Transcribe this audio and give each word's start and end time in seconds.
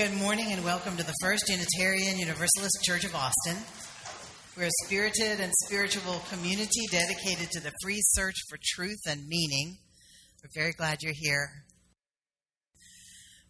Good 0.00 0.14
morning 0.14 0.50
and 0.50 0.64
welcome 0.64 0.96
to 0.96 1.04
the 1.04 1.12
First 1.20 1.50
Unitarian 1.50 2.18
Universalist 2.18 2.82
Church 2.82 3.04
of 3.04 3.14
Austin. 3.14 3.54
We're 4.56 4.68
a 4.68 4.86
spirited 4.86 5.40
and 5.40 5.52
spiritual 5.66 6.22
community 6.30 6.86
dedicated 6.90 7.50
to 7.50 7.60
the 7.60 7.72
free 7.82 7.98
search 8.00 8.36
for 8.48 8.56
truth 8.64 9.00
and 9.06 9.28
meaning. 9.28 9.76
We're 10.42 10.62
very 10.62 10.72
glad 10.72 11.02
you're 11.02 11.12
here. 11.14 11.50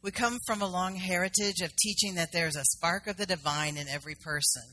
We 0.03 0.11
come 0.11 0.39
from 0.45 0.61
a 0.61 0.69
long 0.69 0.97
heritage 0.97 1.61
of 1.63 1.71
teaching 1.77 2.17
that 2.17 2.31
there's 2.33 2.57
a 2.57 2.65
spark 2.65 3.07
of 3.07 3.17
the 3.17 3.27
divine 3.27 3.77
in 3.77 3.87
every 3.89 4.17
person. 4.21 4.65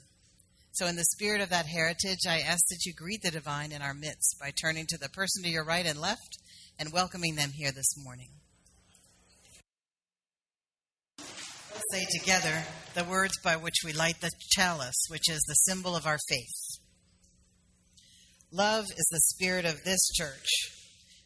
So, 0.72 0.88
in 0.88 0.96
the 0.96 1.06
spirit 1.06 1.42
of 1.42 1.50
that 1.50 1.68
heritage, 1.68 2.26
I 2.28 2.40
ask 2.40 2.66
that 2.70 2.86
you 2.88 2.94
greet 2.96 3.22
the 3.22 3.30
divine 3.30 3.72
in 3.72 3.84
our 3.84 3.94
midst 3.94 4.38
by 4.42 4.50
turning 4.50 4.88
to 4.88 4.98
the 4.98 5.10
person 5.10 5.44
to 5.44 5.50
your 5.50 5.64
right 5.64 5.86
and 5.86 6.02
left 6.02 6.40
and 6.80 6.92
welcoming 6.92 7.36
them 7.36 7.52
here 7.54 7.72
this 7.72 7.94
morning. 8.04 8.30
Say 11.92 12.06
together 12.20 12.64
the 12.96 13.04
words 13.06 13.34
by 13.44 13.56
which 13.56 13.76
we 13.86 13.94
light 13.94 14.20
the 14.20 14.32
chalice, 14.52 15.06
which 15.10 15.30
is 15.30 15.42
the 15.48 15.72
symbol 15.72 15.96
of 15.96 16.06
our 16.06 16.18
faith. 16.30 16.82
Love 18.52 18.86
is 18.86 19.08
the 19.12 19.22
spirit 19.36 19.66
of 19.66 19.84
this 19.84 20.10
church, 20.14 20.48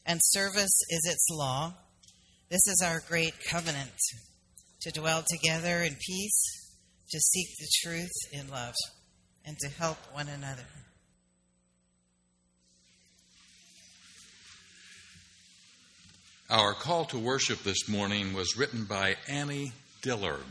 and 0.06 0.20
service 0.24 0.82
is 0.90 1.02
its 1.06 1.28
law. 1.32 1.74
This 2.50 2.68
is 2.68 2.84
our 2.86 3.02
great 3.08 3.34
covenant 3.50 3.98
to 4.82 4.92
dwell 4.92 5.24
together 5.28 5.82
in 5.82 5.96
peace, 6.06 6.70
to 7.10 7.20
seek 7.20 7.48
the 7.58 7.70
truth 7.84 8.12
in 8.32 8.48
love, 8.50 8.76
and 9.46 9.58
to 9.60 9.70
help 9.70 9.98
one 10.14 10.28
another. 10.28 10.66
Our 16.50 16.74
call 16.74 17.06
to 17.06 17.18
worship 17.18 17.64
this 17.64 17.88
morning 17.88 18.34
was 18.34 18.58
written 18.58 18.84
by 18.84 19.16
Annie 19.28 19.72
Dillard. 20.02 20.46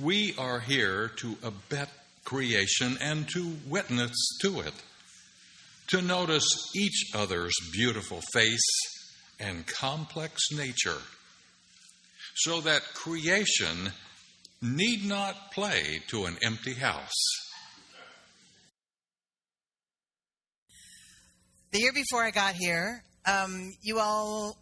We 0.00 0.34
are 0.38 0.60
here 0.60 1.08
to 1.16 1.36
abet 1.42 1.88
creation 2.24 2.96
and 3.00 3.28
to 3.30 3.56
witness 3.66 4.12
to 4.42 4.60
it, 4.60 4.74
to 5.88 6.00
notice 6.00 6.46
each 6.76 7.10
other's 7.14 7.54
beautiful 7.72 8.20
face 8.32 8.70
and 9.40 9.66
complex 9.66 10.40
nature, 10.52 11.02
so 12.36 12.60
that 12.60 12.82
creation 12.94 13.92
need 14.62 15.04
not 15.04 15.52
play 15.52 16.00
to 16.08 16.26
an 16.26 16.36
empty 16.42 16.74
house. 16.74 17.14
The 21.72 21.80
year 21.80 21.92
before 21.92 22.24
I 22.24 22.30
got 22.30 22.54
here, 22.54 23.02
um, 23.26 23.72
you 23.82 23.98
all 23.98 24.56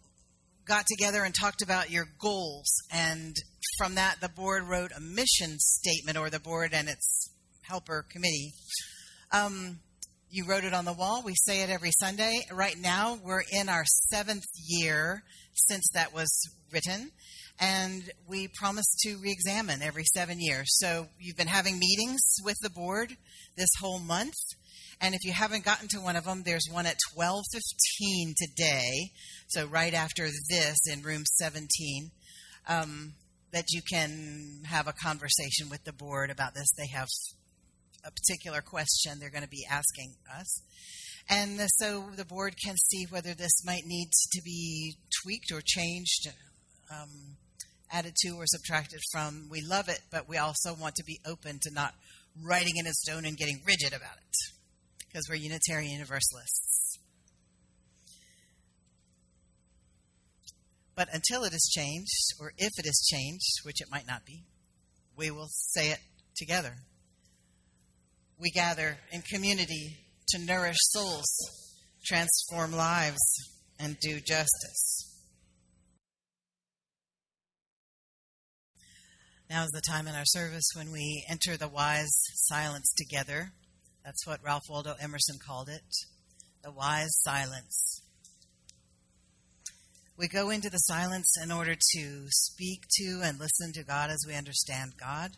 got 0.67 0.85
together 0.87 1.23
and 1.23 1.33
talked 1.33 1.61
about 1.61 1.89
your 1.89 2.05
goals. 2.19 2.67
And 2.91 3.35
from 3.77 3.95
that, 3.95 4.17
the 4.21 4.29
board 4.29 4.63
wrote 4.63 4.91
a 4.95 4.99
mission 4.99 5.57
statement, 5.59 6.17
or 6.17 6.29
the 6.29 6.39
board 6.39 6.73
and 6.73 6.89
its 6.89 7.29
helper 7.63 8.05
committee. 8.09 8.53
Um, 9.31 9.79
you 10.29 10.45
wrote 10.45 10.63
it 10.63 10.73
on 10.73 10.85
the 10.85 10.93
wall. 10.93 11.21
We 11.23 11.33
say 11.35 11.61
it 11.61 11.69
every 11.69 11.91
Sunday. 11.99 12.41
Right 12.51 12.77
now, 12.77 13.17
we're 13.23 13.43
in 13.51 13.69
our 13.69 13.85
seventh 13.85 14.45
year 14.55 15.23
since 15.53 15.89
that 15.93 16.13
was 16.13 16.29
written. 16.71 17.11
And 17.59 18.03
we 18.27 18.49
promise 18.59 18.85
to 19.03 19.17
re 19.17 19.31
examine 19.31 19.81
every 19.81 20.03
seven 20.13 20.37
years. 20.39 20.67
So 20.77 21.07
you've 21.19 21.37
been 21.37 21.47
having 21.47 21.79
meetings 21.79 22.21
with 22.43 22.57
the 22.61 22.69
board 22.69 23.13
this 23.55 23.69
whole 23.79 23.99
month. 23.99 24.35
And 24.99 25.15
if 25.15 25.23
you 25.23 25.31
haven't 25.31 25.65
gotten 25.65 25.87
to 25.89 25.99
one 25.99 26.15
of 26.15 26.25
them, 26.25 26.43
there's 26.43 26.67
one 26.71 26.85
at 26.85 26.97
12:15 27.15 28.35
today, 28.35 29.11
so 29.47 29.65
right 29.65 29.93
after 29.93 30.27
this 30.49 30.77
in 30.87 31.03
room 31.03 31.23
17, 31.25 32.11
um, 32.67 33.13
that 33.51 33.65
you 33.69 33.81
can 33.81 34.63
have 34.65 34.87
a 34.87 34.93
conversation 34.93 35.69
with 35.69 35.83
the 35.83 35.93
board 35.93 36.29
about 36.29 36.53
this. 36.53 36.67
They 36.77 36.87
have 36.87 37.07
a 38.05 38.11
particular 38.11 38.61
question 38.61 39.19
they're 39.19 39.29
going 39.29 39.43
to 39.43 39.49
be 39.49 39.65
asking 39.69 40.15
us. 40.37 40.61
And 41.29 41.59
so 41.67 42.05
the 42.15 42.25
board 42.25 42.55
can 42.63 42.75
see 42.77 43.05
whether 43.09 43.33
this 43.33 43.65
might 43.65 43.83
need 43.85 44.09
to 44.33 44.41
be 44.43 44.95
tweaked 45.21 45.51
or 45.51 45.61
changed, 45.63 46.29
um, 46.89 47.35
added 47.91 48.13
to 48.23 48.35
or 48.37 48.45
subtracted 48.45 49.01
from. 49.11 49.47
We 49.49 49.61
love 49.61 49.89
it, 49.89 49.99
but 50.09 50.29
we 50.29 50.37
also 50.37 50.73
want 50.73 50.95
to 50.95 51.03
be 51.03 51.19
open 51.25 51.59
to 51.63 51.73
not 51.73 51.93
writing 52.41 52.73
in 52.77 52.87
a 52.87 52.93
stone 52.93 53.25
and 53.25 53.37
getting 53.37 53.61
rigid 53.67 53.93
about 53.93 54.17
it 54.17 54.27
because 55.07 55.27
we're 55.29 55.35
Unitarian 55.35 55.91
Universalists. 55.91 56.99
But 60.95 61.09
until 61.13 61.43
it 61.43 61.53
is 61.53 61.71
changed, 61.75 62.33
or 62.39 62.53
if 62.57 62.71
it 62.79 62.87
is 62.87 63.07
changed, 63.11 63.61
which 63.63 63.81
it 63.81 63.87
might 63.91 64.07
not 64.07 64.25
be, 64.25 64.45
we 65.15 65.29
will 65.29 65.47
say 65.49 65.91
it 65.91 65.99
together. 66.35 66.77
We 68.39 68.51
gather 68.51 68.97
in 69.11 69.21
community 69.21 69.97
to 70.29 70.45
nourish 70.45 70.77
souls, 70.79 71.25
transform 72.05 72.71
lives, 72.73 73.17
and 73.79 73.97
do 73.99 74.19
justice. 74.19 75.03
Now 79.49 79.63
is 79.63 79.71
the 79.71 79.81
time 79.89 80.07
in 80.07 80.15
our 80.15 80.25
service 80.25 80.67
when 80.75 80.91
we 80.91 81.25
enter 81.29 81.57
the 81.57 81.69
wise 81.69 82.11
silence 82.33 82.93
together 82.97 83.53
that's 84.07 84.25
what 84.25 84.41
Ralph 84.41 84.63
Waldo 84.69 84.93
Emerson 85.01 85.37
called 85.45 85.67
it 85.67 85.83
the 86.63 86.71
wise 86.71 87.09
silence. 87.23 88.01
We 90.17 90.29
go 90.29 90.49
into 90.49 90.69
the 90.69 90.77
silence 90.77 91.35
in 91.43 91.51
order 91.51 91.75
to 91.75 92.27
speak 92.29 92.83
to 92.99 93.19
and 93.21 93.37
listen 93.37 93.73
to 93.73 93.83
God 93.83 94.09
as 94.09 94.23
we 94.25 94.33
understand 94.33 94.93
God, 94.97 95.31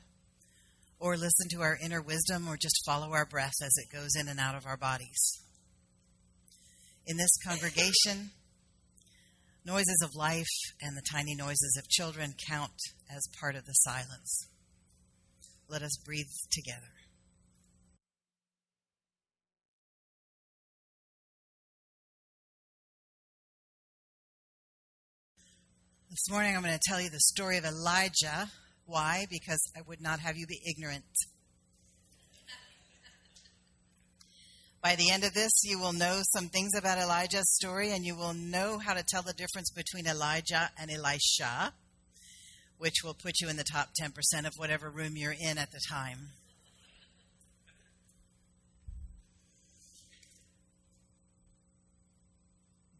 or 0.99 1.15
listen 1.15 1.47
to 1.51 1.61
our 1.61 1.77
inner 1.83 2.01
wisdom, 2.01 2.47
or 2.47 2.57
just 2.57 2.83
follow 2.85 3.13
our 3.13 3.25
breath 3.25 3.53
as 3.63 3.71
it 3.77 3.95
goes 3.95 4.15
in 4.19 4.27
and 4.27 4.39
out 4.39 4.55
of 4.55 4.65
our 4.65 4.77
bodies. 4.77 5.39
In 7.05 7.17
this 7.17 7.37
congregation, 7.45 8.31
noises 9.65 10.01
of 10.03 10.15
life 10.15 10.45
and 10.81 10.95
the 10.97 11.03
tiny 11.11 11.35
noises 11.35 11.75
of 11.79 11.87
children 11.89 12.33
count 12.49 12.71
as 13.09 13.27
part 13.39 13.55
of 13.55 13.65
the 13.65 13.73
silence. 13.73 14.47
Let 15.69 15.81
us 15.81 15.97
breathe 16.05 16.25
together. 16.51 16.91
This 26.09 26.29
morning 26.31 26.55
I'm 26.55 26.63
going 26.63 26.73
to 26.73 26.79
tell 26.89 26.99
you 26.99 27.09
the 27.09 27.19
story 27.19 27.57
of 27.57 27.65
Elijah. 27.65 28.49
Why? 28.89 29.27
Because 29.29 29.61
I 29.77 29.81
would 29.87 30.01
not 30.01 30.19
have 30.19 30.35
you 30.35 30.47
be 30.47 30.59
ignorant. 30.67 31.05
By 34.81 34.95
the 34.95 35.11
end 35.11 35.23
of 35.23 35.33
this, 35.35 35.51
you 35.63 35.77
will 35.77 35.93
know 35.93 36.21
some 36.23 36.47
things 36.49 36.71
about 36.75 36.97
Elijah's 36.97 37.53
story 37.53 37.91
and 37.91 38.03
you 38.03 38.15
will 38.15 38.33
know 38.33 38.79
how 38.79 38.95
to 38.95 39.03
tell 39.07 39.21
the 39.21 39.33
difference 39.33 39.69
between 39.69 40.07
Elijah 40.07 40.71
and 40.79 40.89
Elisha, 40.89 41.73
which 42.79 43.03
will 43.03 43.13
put 43.13 43.33
you 43.41 43.47
in 43.47 43.57
the 43.57 43.63
top 43.63 43.89
10% 44.01 44.47
of 44.47 44.53
whatever 44.57 44.89
room 44.89 45.13
you're 45.15 45.35
in 45.39 45.59
at 45.59 45.69
the 45.71 45.81
time. 45.87 46.29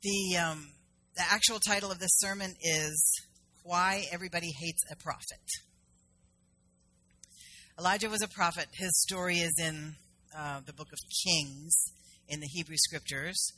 The 0.04 0.38
um, 0.38 0.68
the 1.18 1.24
actual 1.30 1.60
title 1.60 1.92
of 1.92 2.00
this 2.00 2.18
sermon 2.20 2.54
is 2.62 3.22
Why 3.64 4.04
Everybody 4.14 4.52
Hates 4.62 4.84
a 4.92 4.96
Prophet. 4.96 5.69
Elijah 7.80 8.10
was 8.10 8.22
a 8.22 8.28
prophet. 8.28 8.68
His 8.74 8.92
story 9.02 9.38
is 9.38 9.54
in 9.58 9.96
uh, 10.38 10.60
the 10.66 10.74
book 10.74 10.90
of 10.92 11.00
Kings 11.24 11.74
in 12.28 12.42
the 12.42 12.48
Hebrew 12.48 12.76
scriptures. 12.78 13.54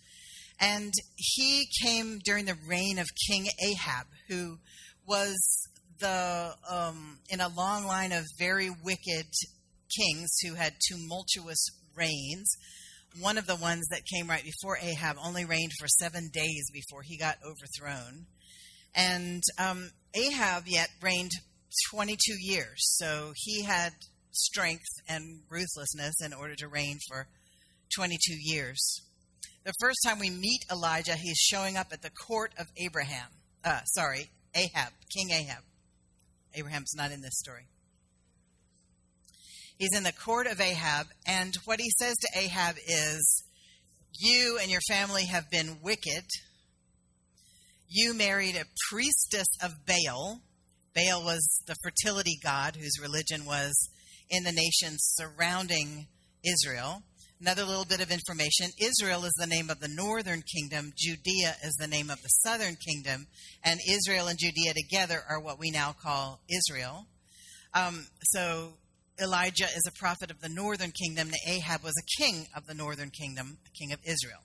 And 0.59 0.93
he 1.15 1.67
came 1.83 2.19
during 2.23 2.45
the 2.45 2.57
reign 2.67 2.99
of 2.99 3.07
King 3.27 3.47
Ahab, 3.65 4.05
who 4.29 4.59
was 5.07 5.35
the 5.99 6.53
um, 6.69 7.17
in 7.29 7.41
a 7.41 7.47
long 7.47 7.85
line 7.85 8.11
of 8.11 8.25
very 8.37 8.69
wicked 8.69 9.25
kings 9.97 10.37
who 10.43 10.53
had 10.53 10.73
tumultuous 10.87 11.65
reigns 11.95 12.47
one 13.19 13.37
of 13.37 13.45
the 13.45 13.55
ones 13.55 13.87
that 13.89 14.05
came 14.05 14.29
right 14.29 14.43
before 14.43 14.77
Ahab 14.77 15.17
only 15.21 15.43
reigned 15.43 15.71
for 15.79 15.87
seven 15.87 16.29
days 16.31 16.69
before 16.71 17.01
he 17.01 17.17
got 17.17 17.37
overthrown. 17.45 18.25
And 18.95 19.43
um, 19.57 19.91
Ahab 20.13 20.63
yet 20.67 20.89
reigned 21.01 21.31
22 21.93 22.35
years. 22.39 22.77
So 22.77 23.33
he 23.35 23.63
had 23.63 23.91
strength 24.31 24.87
and 25.07 25.41
ruthlessness 25.49 26.15
in 26.23 26.33
order 26.33 26.55
to 26.55 26.67
reign 26.67 26.97
for 27.07 27.27
22 27.95 28.35
years. 28.39 29.01
The 29.63 29.73
first 29.79 29.99
time 30.05 30.19
we 30.19 30.29
meet 30.29 30.65
Elijah, 30.71 31.15
he's 31.15 31.37
showing 31.37 31.77
up 31.77 31.87
at 31.91 32.01
the 32.01 32.09
court 32.09 32.53
of 32.57 32.67
Abraham. 32.77 33.27
Uh, 33.63 33.83
sorry, 33.83 34.31
Ahab, 34.55 34.91
King 35.15 35.31
Ahab. 35.31 35.63
Abraham's 36.55 36.93
not 36.95 37.11
in 37.11 37.21
this 37.21 37.37
story. 37.37 37.67
He's 39.77 39.95
in 39.95 40.03
the 40.03 40.13
court 40.13 40.47
of 40.47 40.59
Ahab, 40.59 41.07
and 41.25 41.55
what 41.65 41.79
he 41.79 41.89
says 41.99 42.15
to 42.17 42.39
Ahab 42.39 42.75
is, 42.87 43.43
You 44.19 44.59
and 44.61 44.69
your 44.69 44.81
family 44.87 45.25
have 45.25 45.49
been 45.49 45.79
wicked. 45.81 46.25
You 47.87 48.13
married 48.13 48.55
a 48.55 48.65
priestess 48.89 49.47
of 49.61 49.85
Baal. 49.85 50.41
Baal 50.95 51.23
was 51.23 51.63
the 51.67 51.75
fertility 51.83 52.37
god 52.43 52.75
whose 52.75 52.99
religion 53.01 53.45
was 53.45 53.73
in 54.31 54.43
the 54.43 54.51
nations 54.51 55.13
surrounding 55.19 56.07
Israel. 56.43 57.03
Another 57.39 57.63
little 57.63 57.85
bit 57.85 58.01
of 58.01 58.11
information 58.11 58.67
Israel 58.79 59.25
is 59.25 59.33
the 59.37 59.47
name 59.47 59.69
of 59.69 59.79
the 59.79 59.87
northern 59.87 60.41
kingdom, 60.41 60.93
Judea 60.95 61.55
is 61.63 61.75
the 61.79 61.87
name 61.87 62.09
of 62.09 62.21
the 62.21 62.29
southern 62.29 62.75
kingdom, 62.75 63.27
and 63.63 63.79
Israel 63.87 64.27
and 64.27 64.39
Judea 64.39 64.73
together 64.73 65.21
are 65.27 65.41
what 65.41 65.59
we 65.59 65.69
now 65.69 65.93
call 66.01 66.39
Israel. 66.49 67.05
Um, 67.73 68.07
so 68.23 68.73
Elijah 69.19 69.65
is 69.65 69.87
a 69.87 69.99
prophet 69.99 70.31
of 70.31 70.39
the 70.39 70.49
northern 70.49 70.91
kingdom, 70.91 71.29
and 71.29 71.55
Ahab 71.55 71.83
was 71.83 71.93
a 71.97 72.21
king 72.23 72.47
of 72.55 72.65
the 72.67 72.73
northern 72.73 73.09
kingdom, 73.09 73.57
a 73.65 73.69
king 73.77 73.91
of 73.91 73.99
Israel. 74.03 74.41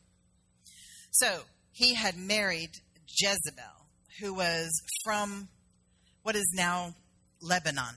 So 1.10 1.42
he 1.72 1.94
had 1.94 2.16
married 2.16 2.70
Jezebel, 3.06 3.86
who 4.20 4.34
was 4.34 4.70
from 5.04 5.48
what 6.22 6.34
is 6.34 6.50
now 6.54 6.94
Lebanon 7.40 7.96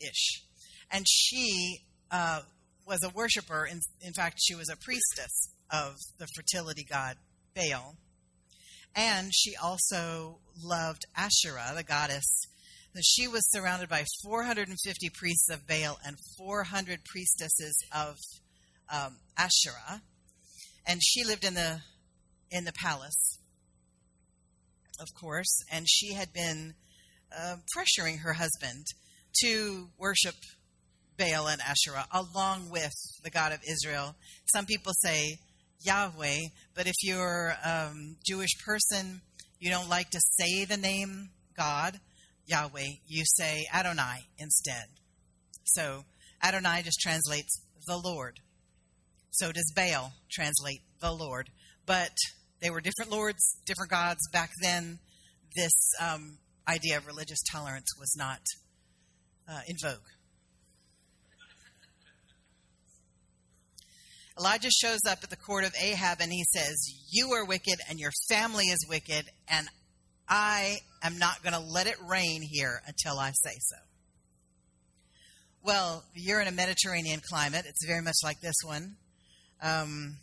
ish. 0.00 0.47
And 0.90 1.04
she 1.08 1.82
uh, 2.10 2.40
was 2.86 3.02
a 3.02 3.10
worshiper. 3.10 3.66
In, 3.66 3.80
in 4.00 4.12
fact, 4.12 4.38
she 4.40 4.54
was 4.54 4.68
a 4.68 4.76
priestess 4.76 5.50
of 5.70 5.94
the 6.18 6.26
fertility 6.34 6.84
god 6.88 7.16
Baal. 7.54 7.96
And 8.94 9.30
she 9.34 9.54
also 9.56 10.38
loved 10.60 11.04
Asherah, 11.16 11.72
the 11.74 11.84
goddess. 11.84 12.46
She 13.02 13.28
was 13.28 13.48
surrounded 13.50 13.88
by 13.88 14.04
450 14.24 15.10
priests 15.14 15.48
of 15.50 15.66
Baal 15.66 15.98
and 16.04 16.16
400 16.36 17.04
priestesses 17.04 17.76
of 17.94 18.16
um, 18.92 19.18
Asherah. 19.36 20.02
And 20.86 21.00
she 21.04 21.22
lived 21.22 21.44
in 21.44 21.54
the 21.54 21.82
in 22.50 22.64
the 22.64 22.72
palace, 22.72 23.38
of 24.98 25.08
course, 25.14 25.62
and 25.70 25.86
she 25.86 26.14
had 26.14 26.32
been 26.32 26.74
uh, 27.36 27.56
pressuring 27.76 28.20
her 28.20 28.32
husband 28.32 28.86
to 29.42 29.90
worship 29.98 30.34
Baal 31.18 31.48
and 31.48 31.60
Asherah, 31.60 32.06
along 32.12 32.70
with 32.70 32.92
the 33.22 33.30
God 33.30 33.52
of 33.52 33.60
Israel. 33.68 34.14
Some 34.46 34.66
people 34.66 34.92
say 35.02 35.38
Yahweh, 35.80 36.40
but 36.74 36.86
if 36.86 36.94
you're 37.02 37.54
a 37.64 37.88
um, 37.90 38.16
Jewish 38.24 38.50
person, 38.64 39.20
you 39.58 39.70
don't 39.70 39.88
like 39.88 40.10
to 40.10 40.20
say 40.38 40.64
the 40.64 40.76
name 40.76 41.30
God, 41.56 41.98
Yahweh, 42.46 42.86
you 43.06 43.24
say 43.26 43.66
Adonai 43.74 44.26
instead. 44.38 44.86
So 45.64 46.04
Adonai 46.42 46.82
just 46.82 47.00
translates 47.00 47.60
the 47.86 47.98
Lord. 47.98 48.40
So 49.30 49.52
does 49.52 49.72
Baal 49.74 50.12
translate 50.30 50.80
the 51.00 51.12
Lord. 51.12 51.50
But 51.84 52.16
they 52.60 52.70
were 52.70 52.80
different 52.80 53.10
lords, 53.10 53.58
different 53.66 53.90
gods. 53.90 54.20
Back 54.32 54.50
then, 54.62 54.98
this 55.56 55.72
um, 56.00 56.38
idea 56.68 56.96
of 56.96 57.06
religious 57.06 57.38
tolerance 57.50 57.88
was 57.98 58.14
not 58.16 58.40
uh, 59.48 59.60
in 59.66 59.76
vogue. 59.82 60.00
Elijah 64.38 64.70
shows 64.70 65.00
up 65.08 65.18
at 65.22 65.30
the 65.30 65.36
court 65.36 65.64
of 65.64 65.74
Ahab 65.80 66.18
and 66.20 66.32
he 66.32 66.44
says, 66.44 66.76
You 67.10 67.32
are 67.32 67.44
wicked 67.44 67.80
and 67.88 67.98
your 67.98 68.12
family 68.28 68.66
is 68.66 68.86
wicked, 68.88 69.26
and 69.48 69.68
I 70.28 70.78
am 71.02 71.18
not 71.18 71.42
going 71.42 71.54
to 71.54 71.60
let 71.60 71.86
it 71.86 71.96
rain 72.08 72.42
here 72.42 72.80
until 72.86 73.18
I 73.18 73.30
say 73.32 73.56
so. 73.58 73.76
Well, 75.62 76.04
you're 76.14 76.40
in 76.40 76.48
a 76.48 76.52
Mediterranean 76.52 77.20
climate. 77.28 77.64
It's 77.66 77.84
very 77.86 78.02
much 78.02 78.16
like 78.22 78.40
this 78.40 78.54
one. 78.64 78.96
Um, 79.60 80.18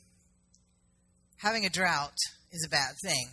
having 1.37 1.65
a 1.65 1.69
drought 1.69 2.15
is 2.51 2.65
a 2.65 2.69
bad 2.69 2.95
thing. 3.03 3.27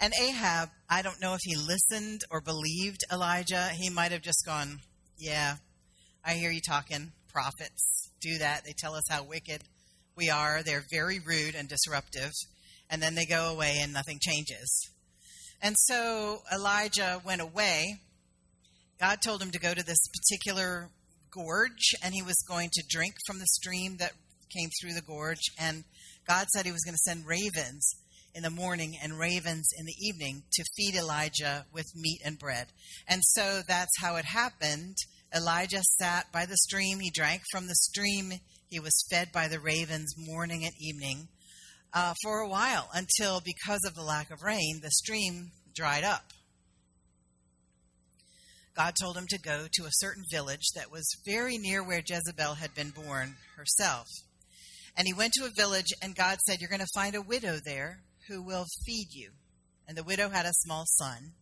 And 0.00 0.12
Ahab, 0.20 0.70
I 0.88 1.02
don't 1.02 1.20
know 1.20 1.34
if 1.34 1.40
he 1.42 1.56
listened 1.56 2.22
or 2.30 2.40
believed 2.40 3.04
Elijah. 3.12 3.68
He 3.74 3.90
might 3.90 4.12
have 4.12 4.22
just 4.22 4.44
gone, 4.46 4.80
Yeah, 5.18 5.56
I 6.24 6.34
hear 6.34 6.50
you 6.50 6.60
talking, 6.66 7.12
prophets 7.36 8.10
do 8.22 8.38
that. 8.38 8.62
They 8.64 8.72
tell 8.72 8.94
us 8.94 9.04
how 9.10 9.22
wicked 9.22 9.62
we 10.16 10.30
are. 10.30 10.62
They're 10.62 10.84
very 10.90 11.18
rude 11.18 11.54
and 11.54 11.68
disruptive. 11.68 12.32
And 12.88 13.02
then 13.02 13.14
they 13.14 13.26
go 13.26 13.50
away 13.52 13.76
and 13.82 13.92
nothing 13.92 14.18
changes. 14.20 14.88
And 15.60 15.74
so 15.78 16.38
Elijah 16.52 17.20
went 17.26 17.42
away. 17.42 18.00
God 18.98 19.18
told 19.22 19.42
him 19.42 19.50
to 19.50 19.58
go 19.58 19.74
to 19.74 19.84
this 19.84 19.98
particular 20.14 20.88
gorge 21.30 21.92
and 22.02 22.14
he 22.14 22.22
was 22.22 22.42
going 22.48 22.70
to 22.72 22.82
drink 22.88 23.14
from 23.26 23.38
the 23.38 23.46
stream 23.46 23.98
that 23.98 24.12
came 24.56 24.70
through 24.80 24.94
the 24.94 25.02
gorge. 25.02 25.42
And 25.58 25.84
God 26.26 26.46
said 26.54 26.64
he 26.64 26.72
was 26.72 26.84
going 26.84 26.94
to 26.94 27.10
send 27.10 27.26
ravens 27.26 27.86
in 28.34 28.44
the 28.44 28.50
morning 28.50 28.94
and 29.02 29.18
ravens 29.18 29.68
in 29.78 29.84
the 29.84 29.96
evening 30.00 30.42
to 30.52 30.64
feed 30.76 30.94
Elijah 30.94 31.66
with 31.72 31.86
meat 31.94 32.20
and 32.24 32.38
bread. 32.38 32.68
And 33.06 33.20
so 33.22 33.60
that's 33.68 33.92
how 34.00 34.16
it 34.16 34.24
happened 34.24 34.96
Elijah 35.34 35.82
sat 35.82 36.32
by 36.32 36.46
the 36.46 36.56
stream. 36.56 37.00
He 37.00 37.10
drank 37.10 37.42
from 37.50 37.66
the 37.66 37.74
stream. 37.74 38.32
He 38.68 38.80
was 38.80 39.04
fed 39.10 39.32
by 39.32 39.48
the 39.48 39.60
ravens 39.60 40.14
morning 40.16 40.64
and 40.64 40.74
evening 40.80 41.28
uh, 41.92 42.14
for 42.22 42.40
a 42.40 42.48
while 42.48 42.90
until, 42.92 43.40
because 43.40 43.80
of 43.86 43.94
the 43.94 44.02
lack 44.02 44.30
of 44.30 44.42
rain, 44.42 44.80
the 44.82 44.90
stream 44.90 45.50
dried 45.74 46.04
up. 46.04 46.32
God 48.76 48.94
told 49.00 49.16
him 49.16 49.26
to 49.30 49.38
go 49.38 49.66
to 49.72 49.84
a 49.84 49.92
certain 49.92 50.24
village 50.30 50.66
that 50.74 50.92
was 50.92 51.16
very 51.24 51.56
near 51.56 51.82
where 51.82 52.02
Jezebel 52.06 52.54
had 52.54 52.74
been 52.74 52.90
born 52.90 53.36
herself. 53.56 54.06
And 54.94 55.06
he 55.06 55.14
went 55.14 55.32
to 55.34 55.46
a 55.46 55.50
village, 55.56 55.92
and 56.02 56.14
God 56.14 56.38
said, 56.44 56.60
You're 56.60 56.68
going 56.68 56.80
to 56.80 56.86
find 56.94 57.14
a 57.14 57.22
widow 57.22 57.56
there 57.64 58.00
who 58.28 58.42
will 58.42 58.66
feed 58.84 59.08
you. 59.12 59.30
And 59.88 59.96
the 59.96 60.04
widow 60.04 60.28
had 60.28 60.44
a 60.44 60.52
small 60.52 60.84
son. 60.86 61.32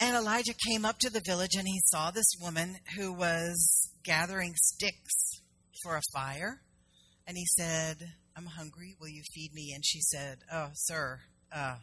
And 0.00 0.14
Elijah 0.14 0.54
came 0.68 0.84
up 0.84 0.98
to 1.00 1.10
the 1.10 1.22
village 1.26 1.56
and 1.56 1.66
he 1.66 1.80
saw 1.86 2.10
this 2.10 2.30
woman 2.40 2.76
who 2.96 3.12
was 3.12 3.90
gathering 4.04 4.54
sticks 4.56 5.40
for 5.82 5.96
a 5.96 6.02
fire. 6.12 6.60
And 7.26 7.36
he 7.36 7.44
said, 7.46 7.96
I'm 8.36 8.46
hungry. 8.46 8.96
Will 9.00 9.08
you 9.08 9.22
feed 9.34 9.52
me? 9.52 9.72
And 9.74 9.84
she 9.84 10.00
said, 10.00 10.38
Oh, 10.52 10.68
sir, 10.74 11.18
uh, 11.52 11.76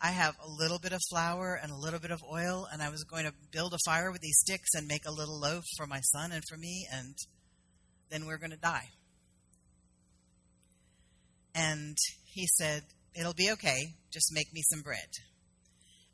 I 0.00 0.12
have 0.12 0.34
a 0.42 0.48
little 0.48 0.78
bit 0.78 0.92
of 0.92 1.00
flour 1.10 1.58
and 1.62 1.70
a 1.70 1.76
little 1.76 2.00
bit 2.00 2.10
of 2.10 2.22
oil, 2.32 2.66
and 2.72 2.80
I 2.80 2.88
was 2.88 3.04
going 3.04 3.26
to 3.26 3.34
build 3.52 3.74
a 3.74 3.78
fire 3.84 4.10
with 4.10 4.22
these 4.22 4.38
sticks 4.38 4.70
and 4.74 4.86
make 4.86 5.04
a 5.04 5.12
little 5.12 5.38
loaf 5.38 5.64
for 5.76 5.86
my 5.86 6.00
son 6.00 6.32
and 6.32 6.42
for 6.48 6.56
me, 6.56 6.86
and 6.90 7.14
then 8.10 8.24
we're 8.24 8.38
going 8.38 8.50
to 8.52 8.56
die. 8.56 8.88
And 11.54 11.98
he 12.24 12.46
said, 12.46 12.84
It'll 13.14 13.34
be 13.34 13.50
okay. 13.50 13.96
Just 14.12 14.32
make 14.32 14.52
me 14.54 14.62
some 14.70 14.82
bread. 14.82 15.08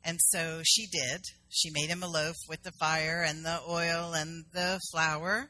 And 0.07 0.19
so 0.21 0.61
she 0.63 0.87
did. 0.87 1.21
She 1.49 1.69
made 1.69 1.89
him 1.89 2.01
a 2.01 2.07
loaf 2.07 2.37
with 2.47 2.63
the 2.63 2.71
fire 2.79 3.25
and 3.27 3.43
the 3.43 3.59
oil 3.67 4.13
and 4.13 4.45
the 4.53 4.79
flour. 4.89 5.49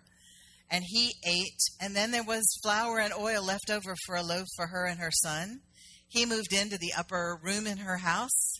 And 0.72 0.84
he 0.84 1.14
ate. 1.24 1.62
And 1.80 1.96
then 1.96 2.10
there 2.10 2.24
was 2.24 2.60
flour 2.64 2.98
and 2.98 3.14
oil 3.14 3.46
left 3.46 3.70
over 3.70 3.96
for 4.08 4.16
a 4.16 4.24
loaf 4.24 4.48
for 4.56 4.66
her 4.66 4.88
and 4.88 5.00
her 5.00 5.12
son. 5.12 5.60
He 6.08 6.26
moved 6.26 6.54
into 6.54 6.80
the 6.80 6.92
upper 6.98 7.40
room 7.44 7.68
in 7.68 7.78
her 7.78 7.98
house 7.98 8.54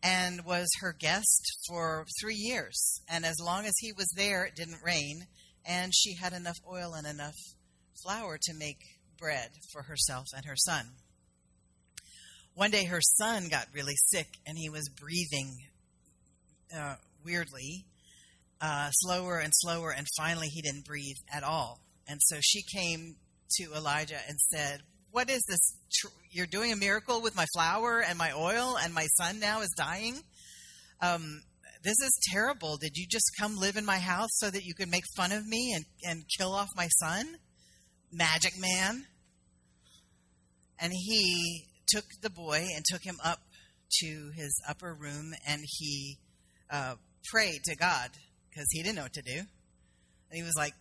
and 0.00 0.44
was 0.44 0.68
her 0.80 0.94
guest 0.96 1.44
for 1.66 2.06
three 2.20 2.36
years. 2.36 3.00
And 3.08 3.26
as 3.26 3.40
long 3.40 3.66
as 3.66 3.74
he 3.80 3.92
was 3.92 4.12
there, 4.16 4.44
it 4.44 4.54
didn't 4.54 4.84
rain. 4.84 5.26
And 5.66 5.92
she 5.92 6.14
had 6.14 6.32
enough 6.32 6.58
oil 6.70 6.94
and 6.94 7.06
enough 7.06 7.36
flour 8.04 8.38
to 8.40 8.54
make 8.54 8.78
bread 9.18 9.50
for 9.72 9.82
herself 9.82 10.26
and 10.36 10.44
her 10.44 10.56
son. 10.56 10.86
One 12.54 12.70
day 12.70 12.84
her 12.84 13.00
son 13.00 13.48
got 13.48 13.66
really 13.72 13.96
sick 13.96 14.26
and 14.46 14.58
he 14.58 14.68
was 14.68 14.88
breathing 14.88 15.56
uh, 16.76 16.96
weirdly, 17.24 17.84
uh, 18.60 18.90
slower 18.90 19.38
and 19.38 19.52
slower, 19.54 19.90
and 19.90 20.06
finally 20.16 20.48
he 20.48 20.62
didn't 20.62 20.84
breathe 20.84 21.16
at 21.32 21.42
all. 21.42 21.80
And 22.06 22.20
so 22.22 22.38
she 22.40 22.62
came 22.62 23.16
to 23.56 23.74
Elijah 23.74 24.20
and 24.28 24.38
said, 24.38 24.80
What 25.10 25.30
is 25.30 25.42
this? 25.48 25.76
You're 26.30 26.46
doing 26.46 26.72
a 26.72 26.76
miracle 26.76 27.22
with 27.22 27.36
my 27.36 27.46
flour 27.54 28.00
and 28.00 28.18
my 28.18 28.32
oil, 28.32 28.76
and 28.78 28.94
my 28.94 29.06
son 29.18 29.40
now 29.40 29.60
is 29.60 29.72
dying? 29.76 30.20
Um, 31.00 31.42
this 31.82 31.96
is 32.00 32.20
terrible. 32.30 32.76
Did 32.76 32.96
you 32.96 33.06
just 33.10 33.32
come 33.38 33.56
live 33.56 33.76
in 33.76 33.84
my 33.84 33.98
house 33.98 34.30
so 34.34 34.50
that 34.50 34.64
you 34.64 34.74
could 34.74 34.90
make 34.90 35.02
fun 35.16 35.32
of 35.32 35.46
me 35.46 35.72
and, 35.74 35.84
and 36.04 36.22
kill 36.38 36.52
off 36.52 36.68
my 36.76 36.88
son? 37.00 37.26
Magic 38.12 38.52
man. 38.58 39.04
And 40.78 40.92
he 40.92 41.66
took 41.88 42.04
the 42.22 42.30
boy 42.30 42.66
and 42.74 42.84
took 42.84 43.02
him 43.02 43.16
up 43.24 43.40
to 44.00 44.30
his 44.34 44.60
upper 44.68 44.94
room 44.94 45.32
and 45.46 45.62
he 45.66 46.18
uh, 46.70 46.94
prayed 47.30 47.60
to 47.64 47.76
God 47.76 48.10
because 48.48 48.66
he 48.70 48.82
didn't 48.82 48.96
know 48.96 49.02
what 49.02 49.12
to 49.14 49.22
do. 49.22 49.38
And 49.38 50.38
he 50.38 50.42
was 50.42 50.54
like, 50.56 50.72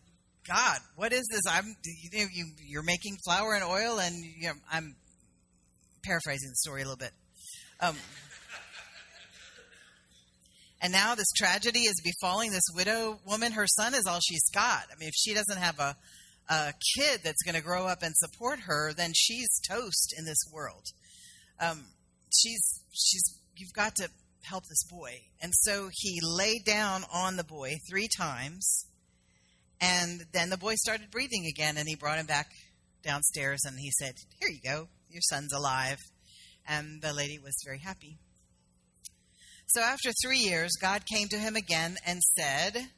God, 0.47 0.79
what 0.95 1.13
is 1.13 1.27
this? 1.31 1.41
I'm 1.49 1.75
you, 2.11 2.27
you 2.33 2.45
you're 2.65 2.83
making 2.83 3.17
flour 3.23 3.53
and 3.53 3.63
oil, 3.63 3.99
and 3.99 4.15
you 4.15 4.47
know, 4.47 4.53
I'm 4.71 4.95
paraphrasing 6.03 6.49
the 6.49 6.55
story 6.55 6.81
a 6.81 6.85
little 6.85 6.97
bit. 6.97 7.11
Um, 7.79 7.95
and 10.81 10.91
now 10.91 11.13
this 11.13 11.31
tragedy 11.35 11.81
is 11.81 12.01
befalling 12.03 12.51
this 12.51 12.63
widow 12.73 13.19
woman. 13.25 13.51
Her 13.51 13.67
son 13.67 13.93
is 13.93 14.07
all 14.07 14.19
she's 14.19 14.49
got. 14.53 14.85
I 14.91 14.97
mean, 14.99 15.09
if 15.09 15.15
she 15.15 15.35
doesn't 15.35 15.57
have 15.57 15.79
a, 15.79 15.95
a 16.49 16.73
kid 16.95 17.21
that's 17.23 17.43
going 17.43 17.55
to 17.55 17.61
grow 17.61 17.87
up 17.87 18.03
and 18.03 18.15
support 18.15 18.61
her, 18.61 18.93
then 18.93 19.11
she's 19.15 19.59
toast 19.67 20.13
in 20.17 20.25
this 20.25 20.43
world. 20.51 20.85
Um, 21.59 21.85
she's 22.33 22.81
she's 22.91 23.23
you've 23.55 23.73
got 23.73 23.95
to 23.95 24.09
help 24.43 24.63
this 24.65 24.83
boy. 24.89 25.21
And 25.41 25.53
so 25.53 25.89
he 25.93 26.19
lay 26.21 26.59
down 26.59 27.03
on 27.13 27.37
the 27.37 27.43
boy 27.43 27.75
three 27.89 28.09
times, 28.17 28.85
and 29.79 30.21
then 30.33 30.49
the 30.49 30.57
boy 30.57 30.75
started 30.75 31.11
breathing 31.11 31.45
again, 31.45 31.77
and 31.77 31.87
he 31.87 31.95
brought 31.95 32.19
him 32.19 32.25
back 32.25 32.47
downstairs, 33.03 33.61
and 33.65 33.79
he 33.79 33.91
said, 33.91 34.15
"Here 34.39 34.49
you 34.49 34.61
go, 34.63 34.87
your 35.09 35.21
son's 35.21 35.53
alive." 35.53 35.97
And 36.67 37.01
the 37.01 37.13
lady 37.13 37.39
was 37.39 37.55
very 37.65 37.79
happy. 37.79 38.19
So 39.73 39.81
after 39.81 40.11
three 40.21 40.39
years, 40.39 40.71
God 40.81 41.05
came 41.05 41.29
to 41.29 41.37
him 41.37 41.55
again 41.55 41.95
and 42.05 42.19
said, 42.37 42.89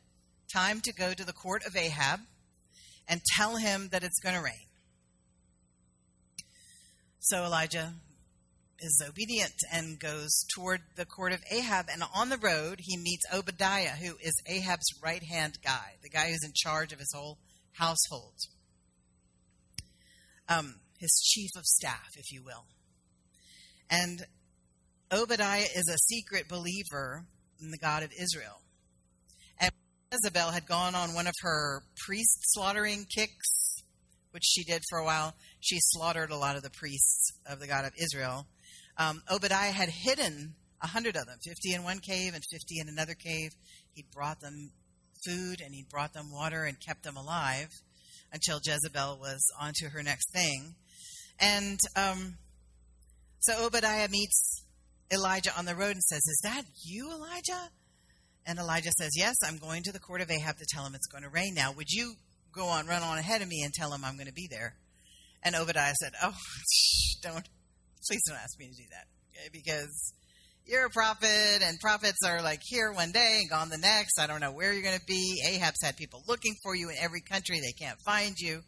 Time 0.52 0.82
to 0.82 0.94
go 0.94 1.14
to 1.14 1.24
the 1.24 1.32
court 1.32 1.64
of 1.68 1.76
Ahab 1.76 2.22
and 3.08 3.22
tell 3.38 3.58
him 3.58 3.90
that 3.92 4.04
it's 4.04 4.20
going 4.20 4.36
to 4.36 4.42
rain. 4.42 4.68
So 7.20 7.44
Elijah 7.44 7.94
is 8.80 9.02
obedient 9.08 9.54
and 9.72 10.00
goes 10.00 10.46
toward 10.54 10.82
the 10.96 11.06
court 11.06 11.32
of 11.32 11.42
Ahab. 11.50 11.86
And 11.92 12.04
on 12.14 12.30
the 12.30 12.38
road, 12.38 12.80
he 12.82 12.98
meets 12.98 13.24
Obadiah, 13.34 13.96
who 13.96 14.16
is 14.22 14.36
Ahab's 14.46 15.00
right 15.02 15.24
hand 15.24 15.58
guy, 15.64 15.96
the 16.02 16.10
guy 16.10 16.30
who's 16.30 16.44
in 16.44 16.52
charge 16.54 16.92
of 16.92 17.00
his 17.00 17.12
whole 17.16 17.38
household, 17.74 18.36
um, 20.50 20.76
his 21.00 21.12
chief 21.24 21.52
of 21.56 21.64
staff, 21.64 22.10
if 22.18 22.32
you 22.32 22.44
will. 22.44 22.66
And 23.90 24.26
Obadiah 25.12 25.68
is 25.76 25.88
a 25.88 25.98
secret 25.98 26.50
believer 26.50 27.26
in 27.62 27.72
the 27.72 27.78
God 27.78 28.04
of 28.04 28.12
Israel. 28.20 28.63
Jezebel 30.14 30.52
had 30.52 30.68
gone 30.68 30.94
on 30.94 31.16
one 31.16 31.26
of 31.26 31.34
her 31.42 31.82
priest 32.06 32.38
slaughtering 32.52 33.06
kicks, 33.06 33.82
which 34.30 34.44
she 34.46 34.64
did 34.64 34.84
for 34.88 35.00
a 35.00 35.06
while. 35.06 35.34
She 35.60 35.78
slaughtered 35.80 36.30
a 36.30 36.38
lot 36.38 36.56
of 36.56 36.62
the 36.62 36.70
priests 36.70 37.32
of 37.48 37.60
the 37.60 37.66
God 37.66 37.86
of 37.86 37.94
Israel. 37.98 38.46
Um, 38.98 39.24
Obadiah 39.32 39.72
had 39.72 39.90
hidden 39.90 40.54
a 40.84 40.88
hundred 40.88 41.16
of 41.16 41.26
them, 41.26 41.38
50 41.44 41.74
in 41.74 41.84
one 41.84 41.98
cave 42.00 42.36
and 42.36 42.44
50 42.52 42.80
in 42.80 42.90
another 42.90 43.16
cave. 43.16 43.52
He'd 43.94 44.12
brought 44.12 44.40
them 44.40 44.72
food 45.26 45.62
and 45.62 45.74
he'd 45.74 45.90
brought 45.90 46.14
them 46.14 46.32
water 46.32 46.64
and 46.64 46.80
kept 46.80 47.04
them 47.04 47.18
alive 47.18 47.70
until 48.32 48.60
Jezebel 48.64 49.18
was 49.20 49.44
on 49.60 49.72
to 49.76 49.90
her 49.90 50.04
next 50.04 50.32
thing. 50.32 50.76
And 51.40 51.80
um, 51.96 52.36
so 53.40 53.66
Obadiah 53.66 54.10
meets 54.10 54.64
Elijah 55.12 55.58
on 55.58 55.66
the 55.66 55.76
road 55.76 55.92
and 55.92 56.04
says, 56.04 56.22
Is 56.28 56.42
that 56.44 56.64
you, 56.84 57.10
Elijah? 57.12 57.70
And 58.46 58.60
Elijah 58.60 58.92
says, 58.98 59.12
Yes, 59.16 59.36
I'm 59.46 59.58
going 59.58 59.84
to 59.84 59.92
the 59.92 60.00
court 60.00 60.22
of 60.22 60.30
Ahab 60.30 60.58
to 60.58 60.66
tell 60.70 60.86
him 60.86 60.96
it's 60.96 61.08
going 61.08 61.24
to 61.24 61.30
rain 61.30 61.54
now. 61.56 61.72
Would 61.74 61.90
you 61.90 62.14
go 62.54 62.66
on, 62.66 62.88
run 62.88 63.02
on 63.02 63.18
ahead 63.18 63.42
of 63.42 63.48
me 63.48 63.62
and 63.64 63.74
tell 63.74 63.92
him 63.92 64.04
I'm 64.04 64.16
going 64.16 64.28
to 64.28 64.34
be 64.34 64.48
there? 64.50 64.76
And 65.44 65.56
Obadiah 65.56 65.94
said, 66.02 66.14
Oh, 66.22 66.34
don't, 67.22 67.48
please 68.08 68.22
don't 68.28 68.38
ask 68.38 68.60
me 68.60 68.68
to 68.68 68.76
do 68.76 68.84
that. 68.92 69.08
Okay? 69.32 69.50
Because 69.52 70.14
you're 70.66 70.86
a 70.86 70.90
prophet, 70.90 71.62
and 71.62 71.80
prophets 71.80 72.20
are 72.26 72.42
like 72.42 72.60
here 72.64 72.92
one 72.92 73.12
day 73.12 73.40
and 73.42 73.50
gone 73.50 73.70
the 73.70 73.78
next. 73.78 74.20
I 74.20 74.28
don't 74.28 74.40
know 74.40 74.52
where 74.52 74.72
you're 74.74 74.84
going 74.84 75.00
to 75.00 75.06
be. 75.06 75.42
Ahab's 75.46 75.84
had 75.84 75.98
people 75.98 76.24
looking 76.28 76.56
for 76.64 76.76
you 76.76 76.90
in 76.90 76.96
every 77.02 77.22
country. 77.22 77.60
They 77.60 77.74
can't 77.74 77.98
find 78.06 78.36
you. 78.38 78.62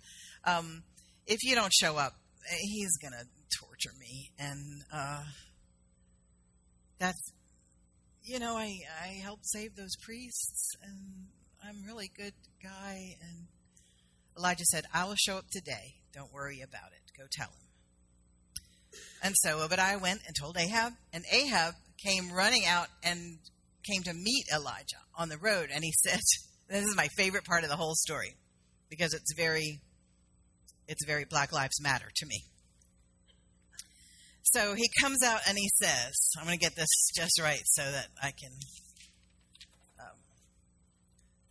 Um, 0.46 0.84
if 1.26 1.40
you 1.44 1.56
don't 1.56 1.74
show 1.74 1.98
up, 1.98 2.14
he's 2.60 2.98
going 2.98 3.14
to 3.14 3.26
torture 3.60 3.96
me. 4.00 4.30
And, 4.38 4.82
uh, 4.94 5.24
that's 7.00 7.32
you 8.26 8.40
know 8.40 8.58
I 8.58 8.80
I 9.04 9.08
helped 9.22 9.46
save 9.46 9.76
those 9.76 9.96
priests 10.04 10.76
and 10.82 11.28
I'm 11.64 11.84
really 11.86 12.12
good 12.18 12.34
guy 12.62 13.16
and 13.22 13.48
Elijah 14.38 14.66
said 14.66 14.86
I 14.94 15.06
will 15.06 15.16
show 15.16 15.38
up 15.38 15.46
today. 15.52 15.96
Don't 16.14 16.34
worry 16.34 16.62
about 16.62 16.92
it. 16.92 17.12
Go 17.18 17.26
tell 17.32 17.48
him. 17.48 19.00
And 19.24 19.36
so 19.38 19.62
Obadiah 19.62 20.00
went 20.00 20.22
and 20.26 20.36
told 20.36 20.58
Ahab 20.58 20.94
and 21.14 21.24
Ahab 21.32 21.76
came 22.04 22.32
running 22.32 22.66
out 22.66 22.88
and 23.04 23.38
came 23.84 24.04
to 24.04 24.14
meet 24.14 24.46
Elijah 24.54 25.02
on 25.18 25.30
the 25.30 25.38
road 25.38 25.70
and 25.74 25.84
he 25.84 25.94
said 26.06 26.20
this 26.68 26.84
is 26.84 26.96
my 26.96 27.08
favorite 27.16 27.46
part 27.46 27.64
of 27.64 27.70
the 27.70 27.76
whole 27.76 27.96
story 27.96 28.36
because 28.90 29.14
it's 29.14 29.34
very 29.36 29.82
it's 30.88 31.06
very 31.06 31.26
black 31.26 31.54
lives 31.54 31.82
matter 31.82 32.08
to 32.16 32.26
me 32.26 32.44
so 34.56 34.74
he 34.74 34.90
comes 35.02 35.22
out 35.22 35.42
and 35.48 35.58
he 35.58 35.70
says, 35.76 36.14
I'm 36.38 36.46
going 36.46 36.58
to 36.58 36.64
get 36.64 36.76
this 36.76 37.12
just 37.16 37.42
right 37.42 37.62
so 37.66 37.84
that 37.84 38.08
I 38.22 38.32
can 38.32 38.52
um, 40.00 40.18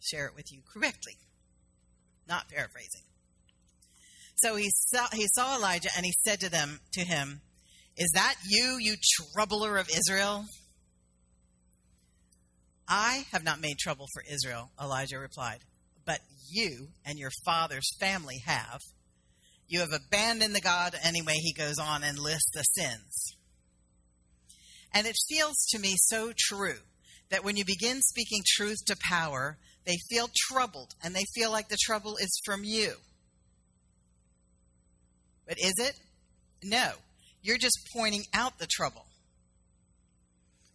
share 0.01 0.27
it 0.27 0.35
with 0.35 0.47
you 0.51 0.61
correctly, 0.73 1.19
not 2.27 2.49
paraphrasing. 2.49 3.03
So 4.37 4.57
he 4.57 4.71
saw, 4.71 5.07
he 5.13 5.27
saw 5.35 5.57
Elijah 5.57 5.91
and 5.97 6.05
he 6.05 6.13
said 6.25 6.41
to 6.41 6.51
them 6.51 6.81
to 6.95 7.03
him, 7.03 7.41
"Is 7.97 8.11
that 8.15 8.35
you, 8.49 8.79
you 8.81 8.97
troubler 9.33 9.79
of 9.79 9.89
Israel?" 9.89 10.47
I 12.89 13.25
have 13.33 13.45
not 13.45 13.61
made 13.61 13.79
trouble 13.79 14.07
for 14.13 14.23
Israel, 14.31 14.71
Elijah 14.81 15.19
replied, 15.19 15.61
but 16.05 16.21
you 16.51 16.89
and 17.07 17.19
your 17.19 17.31
father's 17.45 17.89
family 17.99 18.43
have. 18.45 18.81
You 19.67 19.81
have 19.81 19.93
abandoned 19.93 20.55
the 20.55 20.61
God. 20.61 20.95
Anyway, 21.03 21.35
he 21.35 21.53
goes 21.53 21.79
on 21.79 22.03
and 22.05 22.19
lists 22.19 22.51
the 22.53 22.63
sins. 22.63 23.37
And 24.93 25.07
it 25.07 25.17
feels 25.29 25.57
to 25.71 25.79
me 25.79 25.95
so 25.97 26.33
true 26.37 26.79
that 27.31 27.45
when 27.45 27.57
you 27.57 27.65
begin 27.65 28.01
speaking 28.01 28.43
truth 28.47 28.85
to 28.87 28.97
power, 28.97 29.59
they 29.87 29.97
feel 30.09 30.29
troubled 30.49 30.95
and 31.03 31.15
they 31.15 31.25
feel 31.35 31.51
like 31.51 31.69
the 31.69 31.79
trouble 31.85 32.17
is 32.17 32.41
from 32.45 32.63
you. 32.65 32.95
But 35.47 35.59
is 35.59 35.75
it? 35.79 35.95
No. 36.63 36.93
You're 37.43 37.59
just 37.59 37.89
pointing 37.95 38.25
out 38.33 38.59
the 38.59 38.69
trouble. 38.71 39.07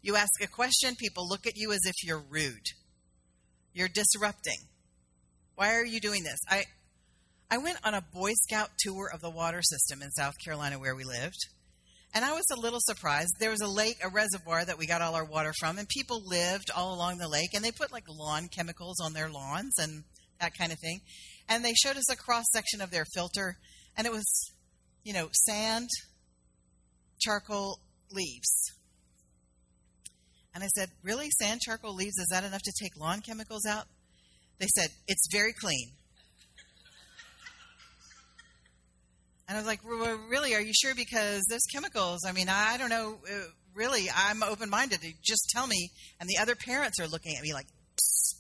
You 0.01 0.15
ask 0.15 0.31
a 0.41 0.48
question, 0.48 0.96
people 0.96 1.27
look 1.27 1.48
at 1.48 1.58
you 1.58 1.72
as 1.72 1.81
if 1.86 1.96
you're 2.03 2.24
rude. 2.29 2.67
You're 3.74 3.88
disrupting. 3.88 4.60
Why 5.55 5.75
are 5.75 5.86
you 5.86 6.00
doing 6.00 6.24
this? 6.24 6.39
I, 6.48 6.63
I 7.51 7.58
went 7.58 7.79
on 7.84 7.96
a 7.96 8.01
Boy 8.13 8.34
Scout 8.34 8.70
tour 8.77 9.10
of 9.12 9.22
the 9.22 9.29
water 9.29 9.62
system 9.63 10.03
in 10.03 10.12
South 10.12 10.36
Carolina 10.44 10.77
where 10.77 10.96
we 10.96 11.03
lived. 11.03 11.39
And 12.13 12.24
I 12.24 12.34
was 12.34 12.46
a 12.51 12.60
little 12.60 12.79
surprised. 12.82 13.34
There 13.39 13.50
was 13.50 13.62
a 13.62 13.68
lake, 13.68 13.98
a 14.03 14.10
reservoir 14.10 14.63
that 14.65 14.77
we 14.77 14.86
got 14.86 15.01
all 15.01 15.15
our 15.15 15.25
water 15.25 15.51
from, 15.60 15.79
and 15.79 15.88
people 15.88 16.22
lived 16.25 16.70
all 16.75 16.94
along 16.94 17.18
the 17.18 17.27
lake, 17.27 17.50
and 17.53 17.63
they 17.63 17.72
put 17.72 17.91
like 17.91 18.06
lawn 18.08 18.50
chemicals 18.56 19.00
on 19.00 19.13
their 19.13 19.29
lawns 19.29 19.74
and 19.79 20.03
that 20.39 20.53
kind 20.58 20.72
of 20.72 20.79
thing. 20.79 21.01
And 21.48 21.65
they 21.65 21.74
showed 21.74 21.98
us 21.98 22.12
a 22.12 22.15
cross 22.15 22.46
section 22.51 22.82
of 22.82 22.91
their 22.91 23.06
filter, 23.15 23.58
and 23.98 24.06
it 24.06 24.13
was, 24.13 24.25
you 25.03 25.13
know, 25.13 25.29
sand, 25.34 25.89
charcoal, 27.20 27.79
leaves. 28.12 28.74
And 30.53 30.63
I 30.63 30.68
said, 30.68 30.89
Really? 31.03 31.29
Sand, 31.39 31.62
charcoal, 31.62 31.96
leaves? 31.96 32.18
Is 32.18 32.27
that 32.32 32.44
enough 32.44 32.62
to 32.63 32.74
take 32.79 32.96
lawn 32.96 33.22
chemicals 33.22 33.65
out? 33.68 33.86
They 34.60 34.68
said, 34.75 34.89
It's 35.08 35.27
very 35.32 35.53
clean. 35.53 35.94
And 39.50 39.58
I 39.58 39.62
was 39.62 39.68
like, 39.68 39.84
well, 39.84 40.20
really, 40.29 40.53
are 40.53 40.62
you 40.62 40.74
sure? 40.79 40.94
Because 40.94 41.41
those 41.50 41.65
chemicals, 41.74 42.20
I 42.24 42.34
mean, 42.34 42.50
I 42.50 42.77
don't 42.77 42.91
know. 42.91 43.18
Uh, 43.27 43.46
really, 43.74 44.08
I'm 44.15 44.44
open 44.44 44.70
minded. 44.70 45.00
Just 45.24 45.50
tell 45.50 45.65
me. 45.65 45.89
And 46.20 46.29
the 46.29 46.38
other 46.39 46.56
parents 46.56 47.00
are 47.00 47.08
looking 47.08 47.36
at 47.36 47.41
me 47.41 47.51
like, 47.51 47.65
Psst. 47.65 48.36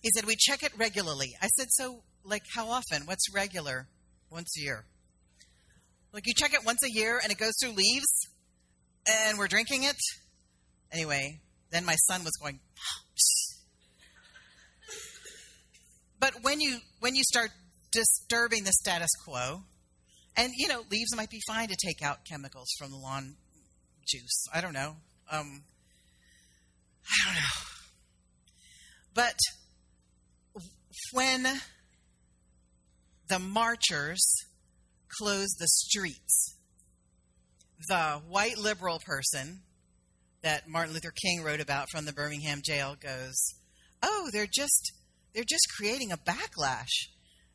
he 0.00 0.08
said, 0.16 0.24
we 0.24 0.34
check 0.34 0.62
it 0.62 0.72
regularly. 0.78 1.36
I 1.42 1.48
said, 1.48 1.66
so, 1.68 2.04
like, 2.24 2.42
how 2.54 2.68
often? 2.68 3.02
What's 3.04 3.30
regular? 3.34 3.88
Once 4.30 4.56
a 4.58 4.62
year. 4.62 4.86
Like, 6.14 6.26
you 6.26 6.32
check 6.34 6.54
it 6.54 6.64
once 6.64 6.82
a 6.82 6.90
year 6.90 7.20
and 7.22 7.30
it 7.30 7.36
goes 7.36 7.52
through 7.62 7.72
leaves 7.72 8.28
and 9.06 9.38
we're 9.38 9.46
drinking 9.48 9.84
it? 9.84 9.96
Anyway, 10.90 11.40
then 11.70 11.84
my 11.84 11.96
son 12.08 12.24
was 12.24 12.32
going, 12.40 12.60
but 16.22 16.34
when 16.42 16.60
you 16.60 16.78
when 17.00 17.16
you 17.16 17.24
start 17.24 17.50
disturbing 17.92 18.64
the 18.64 18.72
status 18.72 19.10
quo. 19.24 19.62
And, 20.36 20.52
you 20.56 20.68
know, 20.68 20.82
leaves 20.90 21.14
might 21.14 21.30
be 21.30 21.40
fine 21.46 21.68
to 21.68 21.76
take 21.84 22.02
out 22.02 22.24
chemicals 22.24 22.68
from 22.78 22.90
the 22.90 22.96
lawn 22.96 23.36
juice. 24.06 24.46
I 24.52 24.60
don't 24.60 24.72
know. 24.72 24.96
Um, 25.30 25.62
I 27.06 27.26
don't 27.26 27.34
know. 27.34 27.40
But 29.14 29.36
when 31.12 31.46
the 33.28 33.38
marchers 33.38 34.24
closed 35.18 35.56
the 35.58 35.68
streets, 35.68 36.56
the 37.88 38.22
white 38.28 38.58
liberal 38.58 39.00
person 39.04 39.60
that 40.42 40.68
Martin 40.68 40.94
Luther 40.94 41.12
King 41.12 41.42
wrote 41.42 41.60
about 41.60 41.88
from 41.90 42.04
the 42.04 42.12
Birmingham 42.12 42.62
jail 42.64 42.96
goes, 42.98 43.54
"Oh, 44.02 44.30
they're 44.32 44.48
just 44.50 44.92
they're 45.32 45.44
just 45.44 45.66
creating 45.76 46.12
a 46.12 46.16
backlash 46.16 47.08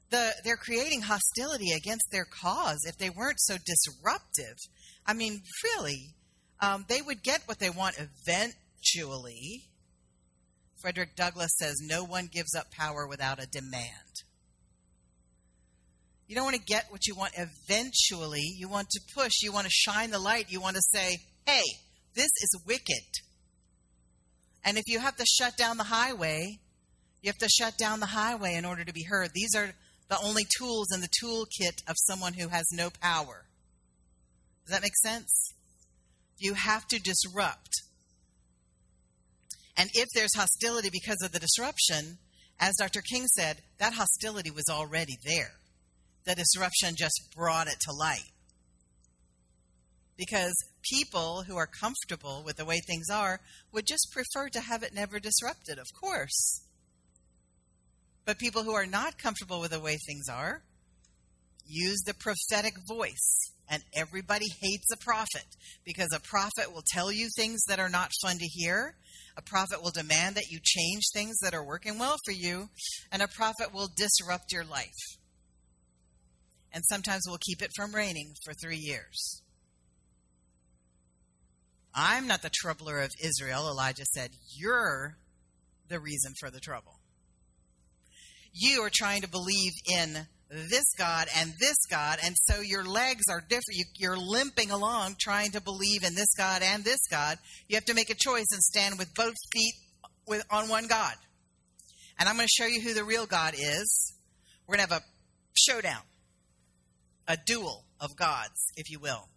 the, 0.10 0.34
they're 0.44 0.58
creating 0.58 1.02
hostility 1.02 1.72
against 1.72 2.12
their 2.12 2.26
cause 2.26 2.80
if 2.86 2.98
they 2.98 3.10
weren't 3.10 3.40
so 3.40 3.58
disruptive. 3.66 4.58
I 5.06 5.14
mean, 5.14 5.42
really, 5.64 6.16
um, 6.62 6.86
they 6.88 7.02
would 7.02 7.24
get 7.24 7.42
what 7.46 7.60
they 7.60 7.70
want 7.70 7.98
eventually. 7.98 9.64
Frederick 10.82 11.16
Douglass 11.16 11.52
says, 11.58 11.76
No 11.82 12.04
one 12.04 12.30
gives 12.32 12.56
up 12.56 12.72
power 12.72 13.08
without 13.08 13.42
a 13.42 13.48
demand. 13.48 14.24
You 16.28 16.36
don't 16.36 16.44
want 16.44 16.58
to 16.58 16.62
get 16.62 16.86
what 16.90 17.08
you 17.08 17.16
want 17.16 17.34
eventually. 17.38 18.44
You 18.58 18.68
want 18.68 18.90
to 18.90 19.02
push. 19.16 19.42
You 19.42 19.54
want 19.54 19.66
to 19.66 19.72
shine 19.72 20.12
the 20.12 20.20
light. 20.20 20.52
You 20.52 20.60
want 20.60 20.76
to 20.76 20.82
say, 20.94 21.18
hey, 21.46 21.64
this 22.16 22.26
is 22.26 22.62
wicked. 22.66 23.06
And 24.66 24.78
if 24.78 24.84
you 24.88 25.00
have 25.00 25.16
to 25.16 25.26
shut 25.26 25.56
down 25.56 25.78
the 25.78 25.84
highway, 25.84 26.60
you 27.22 27.30
have 27.30 27.38
to 27.38 27.48
shut 27.48 27.78
down 27.78 28.02
the 28.02 28.08
highway 28.08 28.56
in 28.56 28.66
order 28.66 28.84
to 28.84 28.94
be 28.94 29.04
heard. 29.04 29.30
These 29.34 29.56
are 29.56 29.72
the 30.10 30.20
only 30.24 30.44
tools 30.58 30.88
in 30.94 31.02
the 31.02 31.10
toolkit 31.22 31.88
of 31.88 31.96
someone 32.06 32.34
who 32.34 32.48
has 32.48 32.66
no 32.72 32.90
power. 32.90 33.46
Does 34.66 34.74
that 34.74 34.82
make 34.82 34.96
sense? 35.04 35.54
You 36.38 36.54
have 36.54 36.88
to 36.88 37.00
disrupt. 37.00 37.70
And 39.76 39.90
if 39.94 40.08
there's 40.16 40.36
hostility 40.36 40.90
because 40.92 41.22
of 41.24 41.32
the 41.32 41.40
disruption, 41.40 42.18
as 42.60 42.76
Dr. 42.78 43.02
King 43.02 43.28
said, 43.28 43.62
that 43.78 43.94
hostility 43.94 44.50
was 44.50 44.66
already 44.70 45.18
there. 45.26 45.54
The 46.26 46.36
disruption 46.36 46.96
just 46.98 47.30
brought 47.36 47.68
it 47.68 47.80
to 47.82 47.94
light. 47.94 48.32
Because 50.18 50.54
people 50.82 51.44
who 51.44 51.56
are 51.58 51.68
comfortable 51.68 52.42
with 52.44 52.58
the 52.58 52.66
way 52.66 52.80
things 52.80 53.10
are 53.10 53.40
would 53.72 53.86
just 53.86 54.12
prefer 54.12 54.50
to 54.50 54.62
have 54.62 54.82
it 54.82 54.94
never 54.94 55.20
disrupted, 55.20 55.78
of 55.78 55.86
course. 56.00 56.62
But 58.28 58.40
people 58.40 58.64
who 58.64 58.74
are 58.74 58.86
not 58.86 59.18
comfortable 59.18 59.62
with 59.62 59.72
the 59.72 59.80
way 59.80 59.96
things 60.06 60.28
are 60.28 60.62
use 61.66 62.04
the 62.06 62.14
prophetic 62.14 62.74
voice. 62.86 63.54
And 63.70 63.82
everybody 63.96 64.48
hates 64.62 64.92
a 64.92 64.98
prophet 64.98 65.46
because 65.86 66.10
a 66.14 66.20
prophet 66.20 66.74
will 66.74 66.84
tell 66.86 67.10
you 67.10 67.30
things 67.30 67.62
that 67.70 67.80
are 67.80 67.90
not 67.90 68.12
fun 68.22 68.38
to 68.38 68.46
hear. 68.46 68.96
A 69.38 69.42
prophet 69.42 69.82
will 69.82 69.92
demand 69.92 70.36
that 70.36 70.50
you 70.50 70.60
change 70.62 71.04
things 71.14 71.38
that 71.42 71.54
are 71.54 71.66
working 71.66 72.00
well 72.00 72.18
for 72.26 72.34
you. 72.34 72.68
And 73.14 73.22
a 73.22 73.30
prophet 73.30 73.74
will 73.74 73.90
disrupt 73.96 74.52
your 74.52 74.66
life. 74.66 75.18
And 76.74 76.84
sometimes 76.86 77.24
will 77.28 77.40
keep 77.40 77.62
it 77.62 77.72
from 77.78 77.96
raining 77.96 78.34
for 78.44 78.54
three 78.54 78.78
years. 78.78 79.42
I'm 81.96 82.28
not 82.28 82.42
the 82.42 82.52
troubler 82.54 83.00
of 83.00 83.12
Israel, 83.24 83.70
Elijah 83.70 84.06
said. 84.14 84.32
You're 84.54 85.16
the 85.88 86.02
reason 86.02 86.34
for 86.42 86.52
the 86.52 86.60
trouble 86.60 87.00
you 88.58 88.82
are 88.82 88.92
trying 88.92 89.22
to 89.22 89.30
believe 89.30 89.74
in 89.86 90.28
this 90.50 90.86
God 90.98 91.28
and 91.36 91.54
this 91.60 91.78
God, 91.90 92.20
and 92.24 92.36
so 92.46 92.62
your 92.62 92.86
legs 92.86 93.24
are 93.30 93.42
different. 93.42 93.82
You, 93.96 94.10
are 94.10 94.18
limping 94.18 94.72
along 94.72 95.16
trying 95.20 95.52
to 95.52 95.62
believe 95.62 96.04
in 96.04 96.16
this 96.16 96.34
God 96.38 96.62
and 96.64 96.84
this 96.84 97.02
God. 97.12 97.38
You 97.68 97.76
have 97.76 97.86
to 97.86 97.94
make 97.94 98.10
a 98.10 98.16
choice 98.16 98.48
and 98.52 98.62
stand 98.62 98.98
with 98.98 99.14
both 99.14 99.36
feet 99.52 99.74
with, 100.26 100.44
on 100.50 100.70
one 100.70 100.88
God. 100.88 101.16
And 102.20 102.28
I'm 102.28 102.36
going 102.36 102.48
to 102.48 102.64
show 102.64 102.68
you 102.68 102.82
who 102.82 102.94
the 102.94 103.04
real 103.04 103.26
God 103.26 103.54
is. 103.58 104.14
We're 104.66 104.78
going 104.78 104.88
to 104.88 104.94
have 104.94 105.04
a 105.04 105.06
showdown, 105.54 106.02
a 107.28 107.38
duel 107.46 107.84
of 108.00 108.16
gods, 108.16 108.72
if 108.76 108.90
you 108.90 109.00
will. 109.00 109.30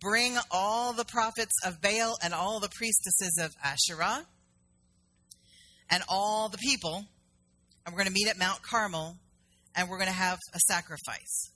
Bring 0.00 0.36
all 0.50 0.92
the 0.92 1.04
prophets 1.04 1.54
of 1.64 1.80
Baal 1.80 2.16
and 2.22 2.34
all 2.34 2.60
the 2.60 2.68
priestesses 2.68 3.38
of 3.42 3.50
Asherah 3.62 4.26
and 5.90 6.02
all 6.08 6.48
the 6.48 6.58
people 6.58 7.06
and 7.84 7.94
we're 7.94 7.98
going 7.98 8.08
to 8.08 8.12
meet 8.12 8.28
at 8.28 8.38
Mount 8.38 8.62
Carmel 8.62 9.18
and 9.76 9.88
we're 9.88 9.98
going 9.98 10.08
to 10.08 10.14
have 10.14 10.38
a 10.54 10.60
sacrifice. 10.60 11.50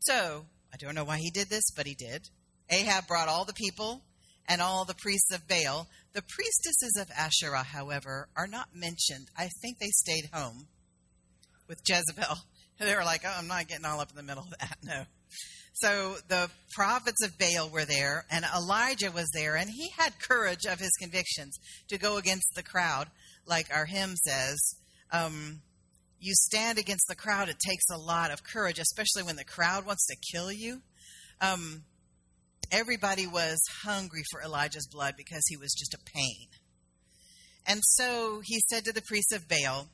So, 0.00 0.46
I 0.72 0.76
don't 0.76 0.94
know 0.94 1.04
why 1.04 1.18
he 1.18 1.30
did 1.30 1.48
this, 1.48 1.70
but 1.76 1.86
he 1.86 1.94
did. 1.94 2.28
Ahab 2.70 3.06
brought 3.06 3.28
all 3.28 3.44
the 3.44 3.52
people 3.52 4.02
and 4.48 4.60
all 4.60 4.84
the 4.84 4.94
priests 4.94 5.32
of 5.32 5.48
Baal. 5.48 5.88
The 6.12 6.22
priestesses 6.22 6.98
of 7.00 7.10
Asherah, 7.16 7.64
however, 7.64 8.28
are 8.36 8.46
not 8.46 8.68
mentioned. 8.74 9.28
I 9.36 9.48
think 9.60 9.78
they 9.78 9.90
stayed 9.90 10.30
home 10.32 10.68
with 11.68 11.80
Jezebel. 11.86 12.38
They 12.80 12.94
were 12.94 13.02
like, 13.02 13.22
oh, 13.26 13.34
I'm 13.36 13.48
not 13.48 13.66
getting 13.66 13.84
all 13.84 13.98
up 13.98 14.10
in 14.10 14.14
the 14.14 14.22
middle 14.22 14.44
of 14.44 14.54
that. 14.60 14.76
No. 14.84 15.02
So 15.72 16.14
the 16.28 16.48
prophets 16.76 17.24
of 17.24 17.36
Baal 17.36 17.68
were 17.70 17.84
there, 17.84 18.24
and 18.30 18.44
Elijah 18.56 19.10
was 19.10 19.28
there, 19.34 19.56
and 19.56 19.68
he 19.68 19.90
had 19.98 20.20
courage 20.20 20.64
of 20.64 20.78
his 20.78 20.92
convictions 21.00 21.58
to 21.88 21.98
go 21.98 22.18
against 22.18 22.54
the 22.54 22.62
crowd, 22.62 23.08
like 23.46 23.66
our 23.74 23.86
hymn 23.86 24.14
says 24.14 24.77
um, 25.12 25.60
you 26.20 26.32
stand 26.34 26.78
against 26.78 27.06
the 27.08 27.14
crowd, 27.14 27.48
it 27.48 27.58
takes 27.58 27.84
a 27.90 27.98
lot 27.98 28.30
of 28.30 28.42
courage, 28.42 28.78
especially 28.78 29.22
when 29.22 29.36
the 29.36 29.44
crowd 29.44 29.86
wants 29.86 30.06
to 30.06 30.16
kill 30.32 30.50
you. 30.50 30.82
Um, 31.40 31.84
everybody 32.72 33.26
was 33.26 33.58
hungry 33.84 34.22
for 34.30 34.42
Elijah's 34.42 34.88
blood 34.90 35.14
because 35.16 35.44
he 35.48 35.56
was 35.56 35.72
just 35.72 35.94
a 35.94 36.10
pain. 36.12 36.48
And 37.66 37.80
so 37.82 38.40
he 38.44 38.60
said 38.68 38.84
to 38.84 38.92
the 38.92 39.02
priests 39.02 39.32
of 39.32 39.48
Baal, 39.48 39.88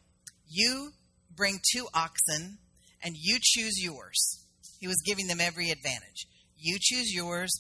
You 0.49 0.93
bring 1.35 1.59
two 1.75 1.87
oxen 1.93 2.59
and 3.03 3.15
you 3.19 3.39
choose 3.43 3.83
yours. 3.83 4.47
He 4.81 4.87
was 4.87 5.03
giving 5.05 5.27
them 5.27 5.41
every 5.41 5.71
advantage. 5.71 6.27
You 6.57 6.79
choose 6.81 7.13
yours, 7.13 7.51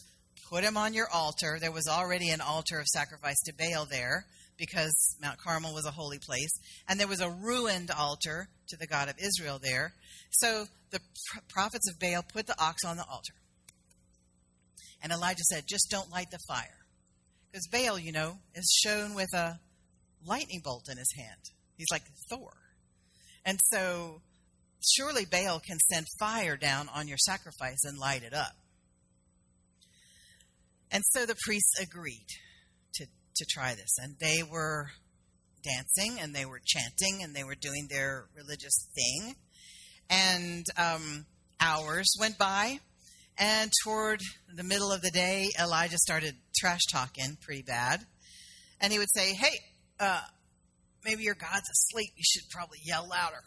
put 0.48 0.62
them 0.62 0.76
on 0.76 0.94
your 0.94 1.08
altar. 1.12 1.58
There 1.60 1.72
was 1.72 1.88
already 1.88 2.30
an 2.30 2.40
altar 2.40 2.78
of 2.78 2.86
sacrifice 2.86 3.40
to 3.44 3.52
Baal 3.52 3.86
there 3.86 4.26
because 4.56 5.16
Mount 5.20 5.38
Carmel 5.38 5.74
was 5.74 5.86
a 5.86 5.90
holy 5.90 6.18
place, 6.18 6.52
and 6.88 6.98
there 6.98 7.08
was 7.08 7.20
a 7.20 7.30
ruined 7.30 7.90
altar 7.90 8.48
to 8.68 8.76
the 8.76 8.86
God 8.86 9.08
of 9.08 9.16
Israel 9.18 9.58
there. 9.62 9.92
So 10.30 10.66
the 10.90 11.00
prophets 11.48 11.88
of 11.88 11.98
Baal 11.98 12.22
put 12.22 12.46
the 12.46 12.60
ox 12.60 12.84
on 12.84 12.96
the 12.96 13.04
altar. 13.10 13.34
And 15.02 15.12
Elijah 15.12 15.42
said, 15.50 15.64
Just 15.68 15.88
don't 15.90 16.10
light 16.10 16.30
the 16.30 16.38
fire. 16.48 16.78
Because 17.50 17.68
Baal, 17.70 17.98
you 17.98 18.12
know, 18.12 18.38
is 18.54 18.80
shown 18.82 19.14
with 19.14 19.32
a 19.34 19.58
lightning 20.26 20.60
bolt 20.64 20.88
in 20.90 20.96
his 20.96 21.12
hand. 21.16 21.40
He's 21.76 21.90
like 21.90 22.02
Thor. 22.30 22.52
And 23.44 23.58
so 23.64 24.22
surely 24.96 25.24
Baal 25.24 25.60
can 25.60 25.78
send 25.92 26.06
fire 26.18 26.56
down 26.56 26.88
on 26.94 27.08
your 27.08 27.18
sacrifice 27.18 27.84
and 27.84 27.98
light 27.98 28.22
it 28.22 28.32
up. 28.34 28.56
And 30.90 31.02
so 31.12 31.26
the 31.26 31.36
priests 31.44 31.78
agreed 31.80 32.26
to 33.36 33.46
try 33.50 33.74
this. 33.74 33.96
And 33.98 34.16
they 34.20 34.42
were 34.42 34.88
dancing 35.62 36.20
and 36.20 36.34
they 36.34 36.44
were 36.44 36.60
chanting 36.64 37.22
and 37.22 37.34
they 37.34 37.44
were 37.44 37.54
doing 37.54 37.88
their 37.90 38.26
religious 38.36 38.88
thing. 38.94 39.34
And 40.10 40.66
um, 40.76 41.26
hours 41.60 42.14
went 42.20 42.38
by. 42.38 42.80
And 43.36 43.72
toward 43.82 44.20
the 44.54 44.62
middle 44.62 44.92
of 44.92 45.02
the 45.02 45.10
day, 45.10 45.48
Elijah 45.60 45.98
started 45.98 46.34
trash 46.56 46.82
talking 46.92 47.36
pretty 47.40 47.62
bad. 47.62 48.00
And 48.80 48.92
he 48.92 48.98
would 48.98 49.10
say, 49.12 49.34
Hey, 49.34 49.58
uh, 49.98 50.20
maybe 51.04 51.24
your 51.24 51.34
God's 51.34 51.68
asleep. 51.68 52.10
You 52.16 52.22
should 52.24 52.48
probably 52.50 52.78
yell 52.84 53.08
louder. 53.08 53.42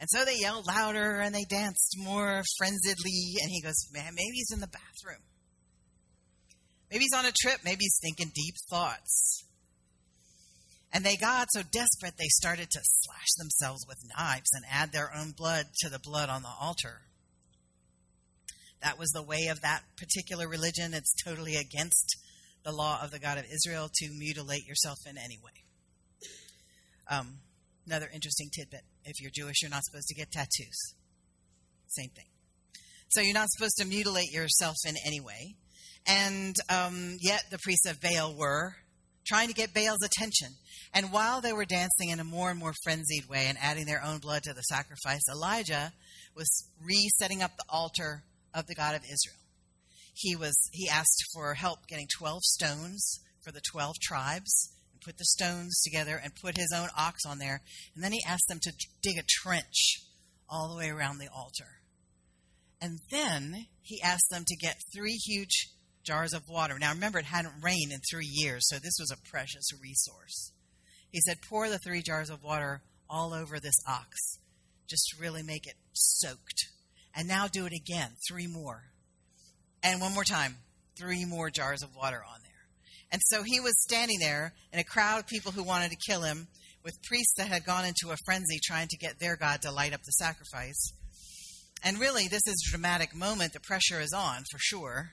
And 0.00 0.08
so 0.10 0.24
they 0.24 0.36
yelled 0.36 0.66
louder 0.66 1.18
and 1.20 1.34
they 1.34 1.44
danced 1.48 1.96
more 1.98 2.42
frenziedly. 2.58 3.34
And 3.42 3.50
he 3.50 3.62
goes, 3.62 3.88
Man, 3.92 4.12
maybe 4.14 4.34
he's 4.34 4.52
in 4.52 4.60
the 4.60 4.68
bathroom. 4.68 5.22
Maybe 6.90 7.04
he's 7.04 7.18
on 7.18 7.26
a 7.26 7.32
trip. 7.32 7.60
Maybe 7.64 7.80
he's 7.80 7.98
thinking 8.00 8.32
deep 8.34 8.54
thoughts. 8.70 9.44
And 10.92 11.04
they 11.04 11.16
got 11.16 11.48
so 11.50 11.62
desperate 11.62 12.14
they 12.18 12.28
started 12.28 12.70
to 12.70 12.80
slash 12.82 13.26
themselves 13.36 13.84
with 13.86 13.98
knives 14.16 14.50
and 14.54 14.64
add 14.70 14.92
their 14.92 15.10
own 15.14 15.32
blood 15.36 15.66
to 15.80 15.90
the 15.90 15.98
blood 16.02 16.30
on 16.30 16.42
the 16.42 16.52
altar. 16.60 17.02
That 18.82 18.98
was 18.98 19.10
the 19.10 19.22
way 19.22 19.48
of 19.50 19.60
that 19.60 19.82
particular 19.96 20.48
religion. 20.48 20.94
It's 20.94 21.14
totally 21.22 21.56
against 21.56 22.16
the 22.64 22.72
law 22.72 23.00
of 23.02 23.10
the 23.10 23.18
God 23.18 23.38
of 23.38 23.44
Israel 23.44 23.90
to 23.92 24.08
mutilate 24.16 24.66
yourself 24.66 24.98
in 25.06 25.18
any 25.18 25.38
way. 25.44 25.64
Um, 27.10 27.38
another 27.86 28.08
interesting 28.12 28.50
tidbit 28.54 28.82
if 29.04 29.20
you're 29.20 29.30
Jewish, 29.34 29.62
you're 29.62 29.70
not 29.70 29.84
supposed 29.84 30.08
to 30.08 30.14
get 30.14 30.30
tattoos. 30.30 30.94
Same 31.88 32.10
thing. 32.10 32.26
So 33.08 33.22
you're 33.22 33.34
not 33.34 33.48
supposed 33.50 33.76
to 33.78 33.86
mutilate 33.86 34.30
yourself 34.30 34.76
in 34.86 34.94
any 35.06 35.20
way. 35.20 35.56
And 36.06 36.56
um, 36.68 37.16
yet 37.20 37.44
the 37.50 37.58
priests 37.58 37.86
of 37.86 38.00
Baal 38.00 38.34
were 38.34 38.74
trying 39.26 39.48
to 39.48 39.54
get 39.54 39.74
Baal's 39.74 40.02
attention. 40.02 40.48
And 40.94 41.12
while 41.12 41.40
they 41.40 41.52
were 41.52 41.66
dancing 41.66 42.08
in 42.08 42.20
a 42.20 42.24
more 42.24 42.50
and 42.50 42.58
more 42.58 42.72
frenzied 42.82 43.28
way 43.28 43.46
and 43.46 43.58
adding 43.60 43.84
their 43.84 44.02
own 44.02 44.18
blood 44.18 44.42
to 44.44 44.54
the 44.54 44.62
sacrifice, 44.62 45.20
Elijah 45.30 45.92
was 46.34 46.68
resetting 46.82 47.42
up 47.42 47.56
the 47.56 47.64
altar 47.68 48.22
of 48.54 48.66
the 48.66 48.74
God 48.74 48.94
of 48.94 49.02
Israel. 49.02 49.36
He 50.14 50.34
was 50.34 50.56
he 50.72 50.88
asked 50.88 51.24
for 51.32 51.54
help 51.54 51.86
getting 51.86 52.08
12 52.18 52.42
stones 52.42 53.20
for 53.44 53.52
the 53.52 53.60
12 53.70 53.96
tribes 54.00 54.72
and 54.92 55.00
put 55.00 55.18
the 55.18 55.24
stones 55.24 55.80
together 55.82 56.20
and 56.22 56.34
put 56.34 56.56
his 56.56 56.72
own 56.74 56.88
ox 56.96 57.24
on 57.26 57.38
there. 57.38 57.60
And 57.94 58.02
then 58.02 58.12
he 58.12 58.22
asked 58.26 58.48
them 58.48 58.58
to 58.62 58.72
dig 59.02 59.18
a 59.18 59.22
trench 59.28 60.02
all 60.48 60.68
the 60.68 60.76
way 60.76 60.88
around 60.88 61.18
the 61.18 61.28
altar. 61.28 61.82
And 62.80 62.98
then 63.10 63.66
he 63.82 64.00
asked 64.02 64.30
them 64.30 64.44
to 64.46 64.56
get 64.56 64.76
three 64.94 65.16
huge 65.16 65.68
jars 66.08 66.32
of 66.32 66.42
water. 66.48 66.78
Now 66.78 66.92
remember, 66.92 67.18
it 67.18 67.26
hadn't 67.26 67.62
rained 67.62 67.92
in 67.92 68.00
three 68.10 68.28
years, 68.28 68.66
so 68.66 68.76
this 68.76 68.96
was 68.98 69.12
a 69.12 69.30
precious 69.30 69.68
resource. 69.80 70.52
He 71.10 71.20
said, 71.20 71.42
Pour 71.48 71.68
the 71.68 71.78
three 71.78 72.02
jars 72.02 72.30
of 72.30 72.42
water 72.42 72.82
all 73.08 73.34
over 73.34 73.60
this 73.60 73.80
ox. 73.86 74.38
Just 74.88 75.20
really 75.20 75.42
make 75.42 75.66
it 75.66 75.74
soaked. 75.92 76.66
And 77.14 77.28
now 77.28 77.46
do 77.46 77.66
it 77.66 77.72
again, 77.72 78.12
three 78.28 78.46
more. 78.46 78.84
And 79.82 80.00
one 80.00 80.14
more 80.14 80.24
time, 80.24 80.56
three 80.98 81.24
more 81.24 81.50
jars 81.50 81.82
of 81.82 81.94
water 81.94 82.22
on 82.26 82.40
there. 82.42 82.52
And 83.12 83.20
so 83.24 83.42
he 83.42 83.60
was 83.60 83.80
standing 83.82 84.18
there 84.18 84.54
in 84.72 84.78
a 84.78 84.84
crowd 84.84 85.20
of 85.20 85.26
people 85.26 85.52
who 85.52 85.62
wanted 85.62 85.90
to 85.90 85.96
kill 86.06 86.22
him, 86.22 86.48
with 86.84 87.02
priests 87.02 87.34
that 87.36 87.48
had 87.48 87.66
gone 87.66 87.84
into 87.84 88.10
a 88.12 88.16
frenzy 88.24 88.58
trying 88.64 88.88
to 88.88 88.96
get 88.96 89.18
their 89.18 89.36
God 89.36 89.60
to 89.62 89.72
light 89.72 89.92
up 89.92 90.00
the 90.04 90.12
sacrifice. 90.12 90.92
and 91.84 91.98
really, 91.98 92.28
this 92.28 92.46
is 92.46 92.66
a 92.66 92.70
dramatic 92.70 93.14
moment. 93.14 93.52
The 93.52 93.60
pressure 93.60 94.00
is 94.00 94.12
on 94.12 94.42
for 94.50 94.58
sure. 94.58 95.10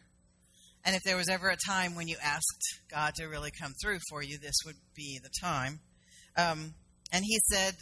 And 0.85 0.95
if 0.95 1.01
there 1.03 1.17
was 1.17 1.29
ever 1.29 1.49
a 1.49 1.57
time 1.67 1.95
when 1.95 2.07
you 2.07 2.15
asked 2.23 2.79
God 2.91 3.15
to 3.15 3.25
really 3.25 3.49
come 3.59 3.73
through 3.81 3.97
for 4.07 4.21
you, 4.21 4.37
this 4.37 4.59
would 4.65 4.75
be 4.95 5.19
the 5.21 5.31
time. 5.41 5.79
Um, 6.37 6.75
and 7.11 7.25
he 7.25 7.39
said, 7.51 7.73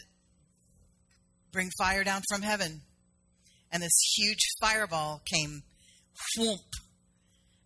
Bring 1.52 1.70
fire 1.78 2.04
down 2.04 2.22
from 2.32 2.42
heaven. 2.42 2.82
And 3.72 3.84
this 3.84 4.16
huge 4.16 4.40
fireball 4.62 5.22
came, 5.32 5.64
whoomp, 6.38 6.60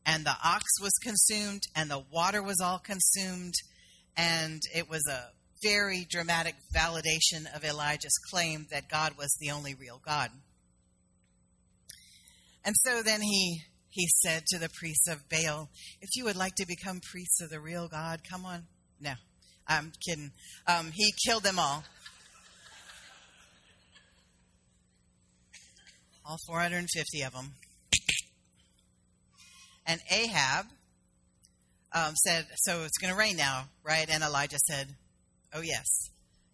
and 0.05 0.25
the 0.25 0.35
ox 0.43 0.63
was 0.81 0.93
consumed, 1.03 1.61
and 1.75 1.91
the 1.91 2.03
water 2.11 2.41
was 2.41 2.59
all 2.63 2.79
consumed, 2.79 3.53
and 4.15 4.61
it 4.73 4.89
was 4.89 5.05
a 5.07 5.31
very 5.61 6.07
dramatic 6.09 6.55
validation 6.73 7.53
of 7.53 7.63
Elijah's 7.63 8.17
claim 8.31 8.67
that 8.71 8.89
God 8.89 9.17
was 9.17 9.35
the 9.39 9.51
only 9.51 9.75
real 9.75 10.01
God. 10.03 10.31
And 12.63 12.75
so 12.85 13.01
then 13.03 13.21
he 13.21 13.61
he 13.97 14.07
said 14.23 14.45
to 14.47 14.59
the 14.59 14.69
priests 14.69 15.07
of 15.07 15.27
Baal, 15.29 15.69
"If 16.01 16.09
you 16.15 16.23
would 16.23 16.35
like 16.35 16.55
to 16.55 16.65
become 16.65 17.01
priests 17.01 17.41
of 17.41 17.49
the 17.49 17.59
real 17.59 17.87
God, 17.87 18.21
come 18.29 18.45
on." 18.45 18.67
No, 18.99 19.13
I'm 19.67 19.91
kidding. 20.07 20.31
Um, 20.65 20.91
he 20.93 21.13
killed 21.25 21.43
them 21.43 21.59
all. 21.59 21.83
All 26.25 26.37
450 26.47 27.21
of 27.23 27.33
them. 27.33 27.53
And 29.85 30.01
Ahab 30.11 30.65
um, 31.93 32.13
said, 32.15 32.45
So 32.57 32.83
it's 32.83 32.97
going 32.97 33.13
to 33.13 33.17
rain 33.17 33.37
now, 33.37 33.69
right? 33.83 34.07
And 34.09 34.23
Elijah 34.23 34.57
said, 34.67 34.87
Oh, 35.53 35.61
yes. 35.61 35.85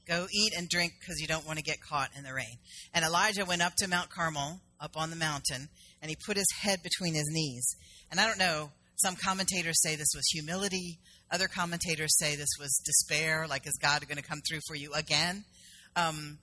Go 0.07 0.27
eat 0.31 0.53
and 0.55 0.69
drink 0.69 0.93
because 0.99 1.19
you 1.19 1.27
don't 1.27 1.47
want 1.47 1.57
to 1.57 1.63
get 1.63 1.81
caught 1.81 2.11
in 2.15 2.23
the 2.23 2.33
rain. 2.33 2.57
And 2.93 3.03
Elijah 3.03 3.45
went 3.45 3.61
up 3.61 3.73
to 3.77 3.87
Mount 3.87 4.09
Carmel, 4.09 4.59
up 4.79 4.91
on 4.95 5.09
the 5.09 5.15
mountain, 5.15 5.69
and 6.03 6.09
he 6.09 6.17
put 6.25 6.35
his 6.35 6.51
head 6.61 6.83
between 6.83 7.15
his 7.15 7.29
knees. 7.31 7.77
And 8.11 8.19
I 8.19 8.27
don't 8.27 8.37
know, 8.37 8.69
some 8.97 9.15
commentators 9.15 9.81
say 9.81 9.95
this 9.95 10.13
was 10.13 10.27
humility. 10.27 10.99
Other 11.31 11.47
commentators 11.47 12.19
say 12.19 12.35
this 12.35 12.57
was 12.59 12.83
despair, 12.85 13.47
like, 13.49 13.65
is 13.65 13.79
God 13.81 14.05
going 14.05 14.17
to 14.17 14.29
come 14.29 14.41
through 14.47 14.59
for 14.67 14.75
you 14.75 14.91
again? 14.93 15.45
Um, 15.95 16.39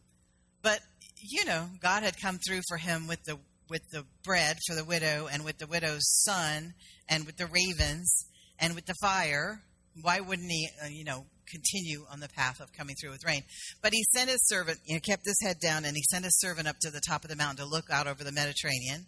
but, 0.62 0.80
you 1.22 1.44
know, 1.44 1.66
God 1.82 2.02
had 2.02 2.18
come 2.20 2.38
through 2.38 2.62
for 2.68 2.78
him 2.78 3.06
with 3.06 3.22
the 3.24 3.38
with 3.68 3.82
the 3.92 4.04
bread 4.24 4.56
for 4.66 4.74
the 4.74 4.84
widow 4.84 5.28
and 5.30 5.44
with 5.44 5.58
the 5.58 5.66
widow's 5.66 6.02
son 6.24 6.74
and 7.08 7.24
with 7.24 7.36
the 7.36 7.46
ravens 7.46 8.26
and 8.58 8.74
with 8.74 8.84
the 8.86 8.96
fire 9.00 9.62
why 10.02 10.18
wouldn't 10.18 10.50
he 10.50 10.68
uh, 10.82 10.88
you 10.88 11.04
know 11.04 11.24
continue 11.48 12.04
on 12.10 12.18
the 12.18 12.28
path 12.30 12.60
of 12.60 12.72
coming 12.72 12.96
through 13.00 13.12
with 13.12 13.24
rain 13.24 13.44
but 13.80 13.92
he 13.92 14.02
sent 14.12 14.28
his 14.28 14.44
servant 14.48 14.76
you 14.84 14.94
know 14.94 15.00
kept 15.00 15.22
his 15.24 15.38
head 15.40 15.54
down 15.62 15.84
and 15.84 15.96
he 15.96 16.02
sent 16.10 16.24
his 16.24 16.36
servant 16.40 16.66
up 16.66 16.74
to 16.80 16.90
the 16.90 17.00
top 17.08 17.22
of 17.22 17.30
the 17.30 17.36
mountain 17.36 17.64
to 17.64 17.70
look 17.70 17.88
out 17.92 18.08
over 18.08 18.24
the 18.24 18.32
mediterranean 18.32 19.06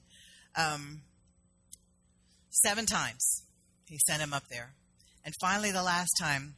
um, 0.56 1.02
seven 2.50 2.86
times 2.86 3.42
he 3.86 3.98
sent 4.06 4.22
him 4.22 4.32
up 4.32 4.44
there 4.50 4.74
and 5.24 5.34
finally 5.40 5.70
the 5.70 5.82
last 5.82 6.12
time 6.20 6.54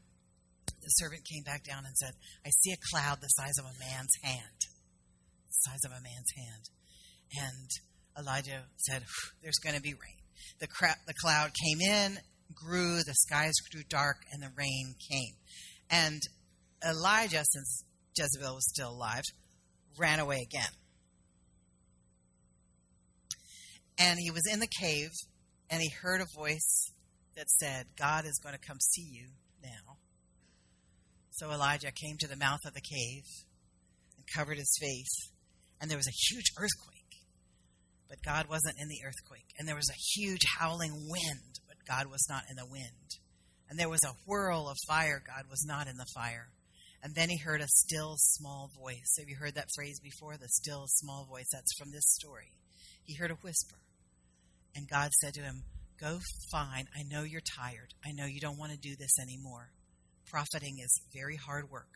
the 0.66 0.88
servant 0.88 1.22
came 1.24 1.42
back 1.42 1.64
down 1.64 1.84
and 1.86 1.96
said 1.96 2.12
i 2.44 2.50
see 2.50 2.72
a 2.72 2.76
cloud 2.92 3.18
the 3.20 3.28
size 3.28 3.58
of 3.58 3.64
a 3.64 3.78
man's 3.78 4.12
hand 4.22 4.58
the 5.46 5.70
size 5.70 5.84
of 5.84 5.92
a 5.92 6.02
man's 6.02 6.30
hand 6.36 6.68
and 7.40 7.70
Elijah 8.18 8.64
said, 8.76 9.02
There's 9.42 9.58
going 9.62 9.76
to 9.76 9.82
be 9.82 9.94
rain. 9.94 10.18
The, 10.60 10.66
cra- 10.66 10.96
the 11.06 11.14
cloud 11.14 11.50
came 11.54 11.80
in, 11.80 12.18
grew, 12.54 12.98
the 12.98 13.14
skies 13.14 13.54
grew 13.72 13.82
dark, 13.88 14.18
and 14.32 14.42
the 14.42 14.52
rain 14.56 14.94
came. 15.10 15.34
And 15.90 16.20
Elijah, 16.86 17.42
since 17.44 17.84
Jezebel 18.16 18.54
was 18.54 18.68
still 18.68 18.90
alive, 18.90 19.24
ran 19.98 20.20
away 20.20 20.38
again. 20.42 20.70
And 23.98 24.18
he 24.18 24.30
was 24.30 24.42
in 24.50 24.60
the 24.60 24.68
cave, 24.80 25.10
and 25.70 25.80
he 25.80 25.90
heard 25.90 26.20
a 26.20 26.38
voice 26.38 26.90
that 27.36 27.50
said, 27.50 27.86
God 27.96 28.24
is 28.24 28.40
going 28.42 28.54
to 28.54 28.66
come 28.66 28.78
see 28.80 29.08
you 29.10 29.28
now. 29.62 29.98
So 31.30 31.50
Elijah 31.50 31.90
came 31.92 32.16
to 32.20 32.28
the 32.28 32.36
mouth 32.36 32.60
of 32.64 32.74
the 32.74 32.80
cave 32.80 33.24
and 34.16 34.24
covered 34.36 34.58
his 34.58 34.76
face, 34.80 35.30
and 35.80 35.90
there 35.90 35.98
was 35.98 36.08
a 36.08 36.32
huge 36.32 36.52
earthquake 36.58 37.04
but 38.14 38.22
God 38.22 38.46
wasn't 38.48 38.76
in 38.78 38.86
the 38.88 39.02
earthquake. 39.04 39.50
And 39.58 39.66
there 39.66 39.74
was 39.74 39.90
a 39.90 40.20
huge 40.20 40.42
howling 40.58 40.92
wind, 41.08 41.58
but 41.66 41.76
God 41.84 42.06
was 42.06 42.24
not 42.28 42.44
in 42.48 42.54
the 42.54 42.70
wind. 42.70 43.18
And 43.68 43.76
there 43.76 43.88
was 43.88 44.04
a 44.04 44.14
whirl 44.24 44.68
of 44.68 44.76
fire, 44.86 45.20
God 45.26 45.50
was 45.50 45.64
not 45.66 45.88
in 45.88 45.96
the 45.96 46.06
fire. 46.14 46.48
And 47.02 47.14
then 47.14 47.28
he 47.28 47.38
heard 47.38 47.60
a 47.60 47.66
still 47.66 48.14
small 48.16 48.70
voice. 48.78 49.16
Have 49.18 49.28
you 49.28 49.36
heard 49.36 49.56
that 49.56 49.74
phrase 49.74 49.98
before? 50.00 50.36
The 50.36 50.48
still 50.48 50.84
small 50.86 51.26
voice. 51.26 51.48
That's 51.52 51.76
from 51.76 51.90
this 51.90 52.06
story. 52.06 52.52
He 53.02 53.16
heard 53.16 53.32
a 53.32 53.34
whisper. 53.42 53.76
And 54.74 54.88
God 54.88 55.10
said 55.12 55.34
to 55.34 55.42
him, 55.42 55.64
Go 56.00 56.18
find. 56.50 56.88
I 56.94 57.02
know 57.02 57.22
you're 57.22 57.40
tired. 57.40 57.94
I 58.04 58.12
know 58.12 58.26
you 58.26 58.40
don't 58.40 58.58
want 58.58 58.72
to 58.72 58.78
do 58.78 58.96
this 58.98 59.18
anymore. 59.20 59.70
Profiting 60.28 60.78
is 60.82 61.00
very 61.14 61.36
hard 61.36 61.70
work, 61.70 61.92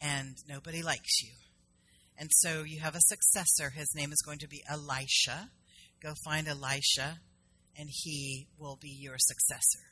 and 0.00 0.36
nobody 0.48 0.82
likes 0.82 1.20
you. 1.22 1.32
And 2.18 2.30
so 2.32 2.62
you 2.62 2.80
have 2.80 2.94
a 2.94 3.00
successor. 3.00 3.70
His 3.70 3.92
name 3.94 4.12
is 4.12 4.22
going 4.24 4.38
to 4.38 4.48
be 4.48 4.62
Elisha. 4.68 5.50
Go 6.02 6.12
find 6.24 6.46
Elisha, 6.46 7.18
and 7.76 7.88
he 7.90 8.46
will 8.58 8.78
be 8.80 8.96
your 9.00 9.16
successor. 9.18 9.86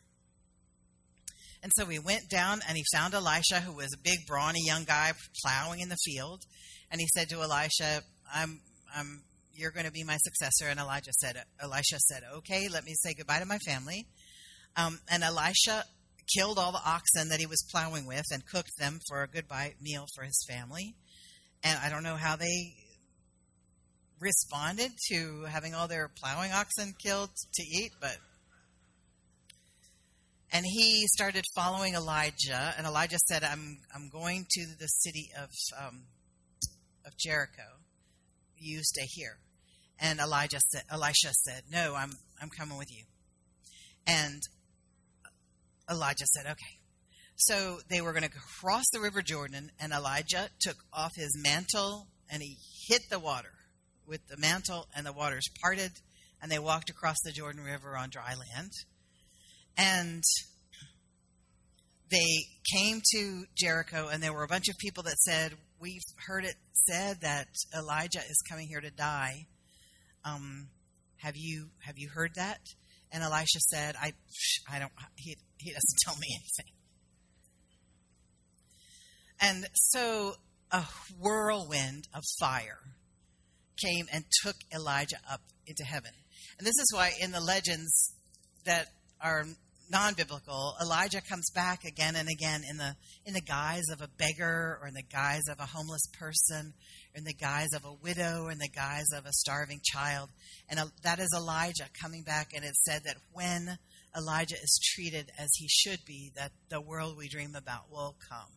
And 1.63 1.73
so 1.77 1.87
we 1.87 1.99
went 1.99 2.29
down 2.29 2.61
and 2.69 2.77
he 2.77 2.85
found 2.93 3.15
Elisha, 3.15 3.61
who 3.61 3.73
was 3.73 3.95
a 3.95 4.03
big, 4.03 4.27
brawny 4.27 4.61
young 4.63 4.85
guy 4.85 5.13
plowing 5.43 5.81
in 5.81 5.89
the 5.89 5.97
field. 6.05 6.43
And 6.91 7.01
he 7.01 7.07
said 7.15 7.31
to 7.31 7.41
Elisha, 7.41 8.03
I'm, 8.33 8.61
I'm, 8.95 9.23
you're 9.55 9.71
going 9.71 9.87
to 9.87 9.93
be 9.93 10.05
my 10.05 10.17
successor. 10.19 10.69
And 10.69 10.81
Elijah 10.81 11.13
said, 11.13 11.37
Elisha 11.61 11.99
said, 11.99 12.23
okay, 12.37 12.69
let 12.69 12.85
me 12.85 12.93
say 12.95 13.15
goodbye 13.15 13.39
to 13.39 13.47
my 13.47 13.59
family. 13.59 14.07
Um, 14.77 14.99
and 15.11 15.23
Elisha 15.23 15.85
killed 16.37 16.59
all 16.59 16.73
the 16.73 16.83
oxen 16.85 17.29
that 17.29 17.41
he 17.41 17.47
was 17.47 17.65
plowing 17.71 18.07
with 18.07 18.25
and 18.33 18.47
cooked 18.47 18.73
them 18.79 18.99
for 19.09 19.23
a 19.23 19.29
goodbye 19.29 19.75
meal 19.81 20.07
for 20.15 20.25
his 20.25 20.45
family 20.49 20.95
and 21.65 21.79
I 21.83 21.89
don't 21.89 22.03
know 22.03 22.17
how 22.17 22.37
they 22.37 22.75
responded 24.21 24.93
to 25.11 25.45
having 25.49 25.75
all 25.75 25.89
their 25.89 26.11
plowing 26.21 26.53
oxen 26.53 26.95
killed 27.03 27.31
to 27.55 27.63
eat, 27.63 27.91
but 28.01 28.17
and 30.53 30.65
he 30.65 31.07
started 31.09 31.45
following 31.57 31.95
Elijah, 31.95 32.75
and 32.77 32.87
Elijah 32.87 33.19
said, 33.27 33.43
"I'm 33.43 33.79
I'm 33.93 34.09
going 34.09 34.47
to 34.51 34.67
the 34.79 34.87
city 34.87 35.31
of 35.37 35.49
um, 35.77 36.03
of 37.05 37.17
Jericho. 37.19 37.84
You 38.65 38.81
stay 38.83 39.07
here." 39.07 39.39
And 39.99 40.19
Elijah 40.19 40.61
said, 40.69 40.83
Elisha 40.91 41.33
said, 41.33 41.65
"No, 41.71 41.95
I'm 41.95 42.13
I'm 42.41 42.51
coming 42.51 42.79
with 42.79 42.91
you." 42.91 43.05
And 44.07 44.41
Elijah 45.91 46.27
said, 46.35 46.47
"Okay." 46.47 46.79
So 47.37 47.81
they 47.89 48.01
were 48.01 48.13
going 48.13 48.25
to 48.25 48.31
cross 48.61 48.85
the 48.93 49.01
River 49.01 49.23
Jordan, 49.23 49.71
and 49.79 49.93
Elijah 49.93 50.51
took 50.61 50.77
off 50.93 51.13
his 51.17 51.37
mantle 51.37 52.07
and 52.31 52.43
he 52.43 52.57
hit 52.89 53.03
the 53.11 53.19
water 53.19 53.53
with 54.07 54.27
the 54.29 54.37
mantle, 54.37 54.87
and 54.95 55.07
the 55.07 55.13
waters 55.13 55.49
parted, 55.63 55.91
and 56.43 56.51
they 56.51 56.59
walked 56.59 56.91
across 56.91 57.17
the 57.25 57.33
Jordan 57.33 57.63
River 57.63 57.97
on 57.97 58.11
dry 58.11 58.35
land. 58.35 58.71
And 59.77 60.23
they 62.11 62.47
came 62.73 63.01
to 63.15 63.45
Jericho, 63.57 64.09
and 64.09 64.23
there 64.23 64.33
were 64.33 64.45
a 64.45 64.49
bunch 64.49 64.69
of 64.69 64.77
people 64.79 65.03
that 65.05 65.19
said, 65.19 65.55
We've 65.85 66.01
heard 66.27 66.47
it 66.47 66.55
said 66.73 67.21
that 67.21 67.49
Elijah 67.77 68.21
is 68.21 68.43
coming 68.49 68.69
here 68.69 68.81
to 68.81 68.91
die. 68.91 69.49
Um, 70.25 70.69
have 71.17 71.37
you 71.37 71.67
have 71.81 71.99
you 71.99 72.09
heard 72.09 72.31
that? 72.37 72.61
And 73.13 73.23
Elisha 73.23 73.61
said, 73.61 73.95
I, 74.01 74.13
I 74.73 74.79
don't, 74.79 74.93
he, 75.17 75.37
he 75.59 75.73
doesn't 75.73 75.99
tell 76.07 76.17
me 76.17 76.27
anything. 76.37 76.73
And 79.39 79.69
so 79.75 80.37
a 80.73 80.85
whirlwind 81.21 82.09
of 82.15 82.23
fire 82.41 82.81
came 83.85 84.07
and 84.11 84.25
took 84.43 84.57
Elijah 84.75 85.19
up 85.31 85.43
into 85.67 85.85
heaven. 85.85 86.13
And 86.59 86.67
this 86.67 86.79
is 86.79 86.93
why 86.95 87.13
in 87.21 87.31
the 87.31 87.43
legends 87.43 88.15
that 88.65 88.87
are 89.21 89.45
non-biblical, 89.91 90.75
Elijah 90.81 91.21
comes 91.21 91.51
back 91.55 91.85
again 91.85 92.17
and 92.17 92.29
again 92.29 92.63
in 92.69 92.77
the 92.77 92.97
in 93.27 93.35
the 93.35 93.41
guise 93.41 93.89
of 93.93 94.01
a 94.01 94.09
beggar 94.09 94.79
or 94.81 94.89
in 94.89 94.95
the 94.95 95.03
guise 95.03 95.43
of 95.51 95.61
a 95.61 95.67
homeless 95.67 96.07
person 96.19 96.75
in 97.15 97.25
the 97.25 97.35
guise 97.35 97.73
of 97.75 97.85
a 97.85 97.93
widow 98.03 98.43
or 98.45 98.51
in 98.51 98.59
the 98.59 98.69
guise 98.69 99.07
of 99.17 99.25
a 99.25 99.33
starving 99.33 99.81
child. 99.85 100.31
And 100.69 100.81
that 101.03 101.21
is 101.21 101.29
Elijah 101.35 101.89
coming 102.01 102.23
back 102.23 102.49
and 102.55 102.65
it 102.65 102.75
said 102.75 103.03
that 103.05 103.17
when 103.33 103.79
Elijah 104.17 104.57
is 104.57 104.81
treated 104.95 105.31
as 105.39 105.51
he 105.57 105.69
should 105.69 106.01
be 106.05 106.33
that 106.37 106.53
the 106.69 106.81
world 106.81 107.17
we 107.17 107.29
dream 107.29 107.55
about 107.55 107.91
will 107.91 108.17
come. 108.29 108.51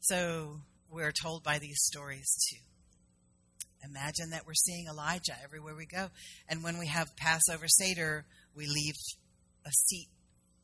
So 0.00 0.60
we're 0.90 1.12
told 1.12 1.42
by 1.42 1.58
these 1.58 1.82
stories 1.82 2.28
to 2.50 3.88
imagine 3.88 4.30
that 4.30 4.46
we're 4.46 4.54
seeing 4.54 4.86
Elijah 4.88 5.36
everywhere 5.42 5.74
we 5.74 5.86
go. 5.86 6.08
And 6.48 6.62
when 6.62 6.78
we 6.78 6.86
have 6.86 7.16
Passover 7.16 7.68
Seder, 7.68 8.24
we 8.54 8.66
leave 8.66 8.94
a 9.66 9.70
seat 9.70 10.08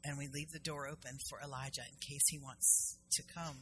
and 0.04 0.18
we 0.18 0.28
leave 0.32 0.50
the 0.52 0.60
door 0.60 0.86
open 0.86 1.18
for 1.28 1.40
Elijah 1.40 1.82
in 1.82 1.96
case 2.00 2.22
he 2.28 2.38
wants 2.38 2.96
to 3.12 3.22
come. 3.34 3.56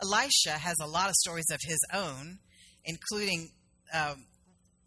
Elisha 0.00 0.58
has 0.58 0.76
a 0.80 0.86
lot 0.86 1.08
of 1.08 1.14
stories 1.16 1.50
of 1.50 1.58
his 1.62 1.80
own, 1.92 2.38
including 2.84 3.50
um, 3.92 4.24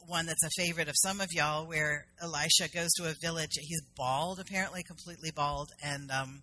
one 0.08 0.26
that's 0.26 0.44
a 0.44 0.50
favorite 0.58 0.88
of 0.88 0.96
some 0.98 1.20
of 1.20 1.28
y'all 1.32 1.68
where 1.68 2.06
Elisha 2.22 2.70
goes 2.74 2.92
to 2.98 3.10
a 3.10 3.14
village. 3.22 3.52
He's 3.60 3.82
bald, 3.96 4.40
apparently, 4.40 4.84
completely 4.84 5.32
bald. 5.32 5.70
And 5.84 6.10
um, 6.12 6.42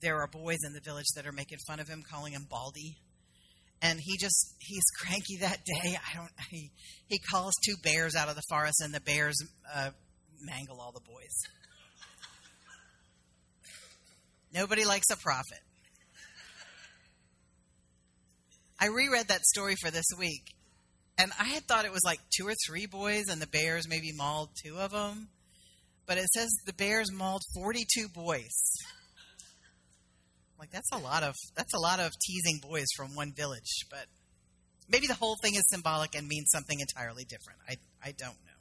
there 0.00 0.20
are 0.20 0.28
boys 0.28 0.58
in 0.66 0.72
the 0.72 0.80
village 0.80 1.06
that 1.14 1.26
are 1.26 1.32
making 1.32 1.58
fun 1.66 1.80
of 1.80 1.88
him, 1.88 2.02
calling 2.08 2.32
him 2.32 2.46
Baldy. 2.48 2.96
And 3.82 3.98
he 4.02 4.16
just, 4.18 4.54
he's 4.58 4.84
cranky 5.00 5.36
that 5.40 5.58
day. 5.64 5.96
I 5.96 6.16
don't, 6.16 6.30
he, 6.50 6.70
he 7.08 7.18
calls 7.18 7.52
two 7.64 7.74
bears 7.82 8.14
out 8.14 8.28
of 8.28 8.34
the 8.34 8.42
forest, 8.48 8.80
and 8.82 8.94
the 8.94 9.00
bears 9.00 9.36
uh, 9.74 9.90
mangle 10.40 10.80
all 10.80 10.92
the 10.92 11.00
boys. 11.00 11.34
Nobody 14.52 14.84
likes 14.84 15.10
a 15.10 15.16
prophet. 15.16 15.60
I 18.78 18.88
reread 18.88 19.28
that 19.28 19.42
story 19.42 19.74
for 19.80 19.90
this 19.90 20.06
week, 20.18 20.54
and 21.18 21.32
I 21.40 21.44
had 21.44 21.64
thought 21.64 21.86
it 21.86 21.92
was 21.92 22.04
like 22.04 22.20
two 22.36 22.46
or 22.46 22.54
three 22.66 22.86
boys, 22.86 23.24
and 23.30 23.40
the 23.40 23.46
Bears 23.46 23.88
maybe 23.88 24.12
mauled 24.12 24.50
two 24.62 24.76
of 24.78 24.90
them. 24.90 25.28
But 26.06 26.18
it 26.18 26.26
says 26.34 26.48
the 26.66 26.72
Bears 26.72 27.10
mauled 27.12 27.42
42 27.54 28.08
boys. 28.14 28.54
Like 30.58 30.70
that's 30.70 30.90
a 30.92 30.98
lot 30.98 31.22
of 31.22 31.34
that's 31.54 31.74
a 31.74 31.78
lot 31.78 32.00
of 32.00 32.12
teasing 32.24 32.60
boys 32.62 32.86
from 32.96 33.14
one 33.14 33.32
village, 33.36 33.84
but 33.90 34.06
maybe 34.88 35.06
the 35.06 35.14
whole 35.14 35.36
thing 35.42 35.54
is 35.54 35.64
symbolic 35.68 36.14
and 36.14 36.26
means 36.26 36.48
something 36.50 36.80
entirely 36.80 37.24
different. 37.24 37.58
I 37.68 37.76
I 38.02 38.12
don't 38.12 38.38
know. 38.44 38.56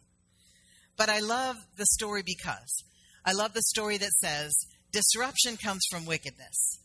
But 0.98 1.10
I 1.10 1.20
love 1.20 1.56
the 1.78 1.86
story 1.86 2.22
because 2.26 2.84
I 3.26 3.34
love 3.34 3.54
the 3.54 3.62
story 3.62 3.98
that 3.98 4.12
says 4.12 4.54
disruption 4.96 5.58
comes 5.58 5.82
from 5.92 6.06
wickedness. 6.06 6.80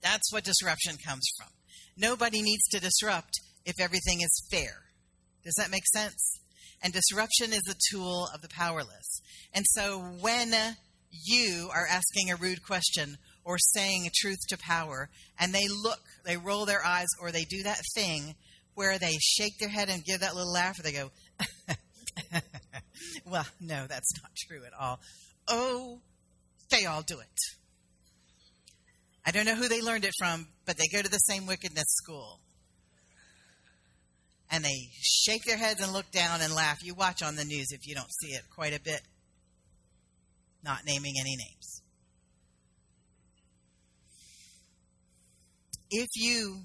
That's 0.00 0.32
what 0.32 0.44
disruption 0.44 0.96
comes 1.04 1.24
from. 1.36 1.48
Nobody 1.96 2.42
needs 2.42 2.62
to 2.70 2.80
disrupt 2.80 3.32
if 3.64 3.74
everything 3.80 4.20
is 4.20 4.46
fair. 4.50 4.84
Does 5.44 5.54
that 5.58 5.70
make 5.70 5.82
sense? 5.92 6.40
And 6.82 6.92
disruption 6.92 7.52
is 7.52 7.62
a 7.68 7.74
tool 7.90 8.28
of 8.32 8.40
the 8.40 8.48
powerless. 8.48 9.20
And 9.52 9.64
so 9.70 9.98
when 10.20 10.52
you 11.10 11.70
are 11.74 11.86
asking 11.90 12.30
a 12.30 12.36
rude 12.36 12.62
question 12.62 13.16
or 13.44 13.58
saying 13.58 14.08
truth 14.14 14.38
to 14.50 14.58
power, 14.58 15.08
and 15.40 15.52
they 15.52 15.66
look, 15.68 16.00
they 16.24 16.36
roll 16.36 16.66
their 16.66 16.84
eyes, 16.84 17.08
or 17.20 17.32
they 17.32 17.44
do 17.44 17.62
that 17.64 17.80
thing 17.94 18.34
where 18.74 18.98
they 18.98 19.14
shake 19.20 19.58
their 19.58 19.68
head 19.68 19.88
and 19.88 20.04
give 20.04 20.20
that 20.20 20.36
little 20.36 20.52
laugh, 20.52 20.78
or 20.78 20.82
they 20.82 20.92
go, 20.92 21.10
well, 23.26 23.46
no, 23.60 23.86
that's 23.88 24.12
not 24.22 24.30
true 24.46 24.64
at 24.64 24.72
all. 24.78 25.00
Oh, 25.48 26.00
they 26.70 26.86
all 26.86 27.02
do 27.02 27.18
it. 27.20 27.56
I 29.24 29.32
don't 29.32 29.44
know 29.44 29.56
who 29.56 29.68
they 29.68 29.82
learned 29.82 30.04
it 30.04 30.14
from, 30.18 30.46
but 30.66 30.76
they 30.76 30.86
go 30.92 31.02
to 31.02 31.10
the 31.10 31.18
same 31.18 31.46
wickedness 31.46 31.86
school. 31.88 32.40
And 34.50 34.64
they 34.64 34.90
shake 35.00 35.42
their 35.44 35.56
heads 35.56 35.82
and 35.82 35.92
look 35.92 36.10
down 36.12 36.40
and 36.40 36.54
laugh. 36.54 36.78
You 36.84 36.94
watch 36.94 37.22
on 37.22 37.34
the 37.34 37.44
news 37.44 37.72
if 37.72 37.86
you 37.88 37.96
don't 37.96 38.12
see 38.20 38.28
it 38.28 38.42
quite 38.54 38.76
a 38.76 38.80
bit. 38.80 39.00
Not 40.62 40.86
naming 40.86 41.14
any 41.20 41.36
names. 41.36 41.82
If 45.90 46.08
you 46.14 46.62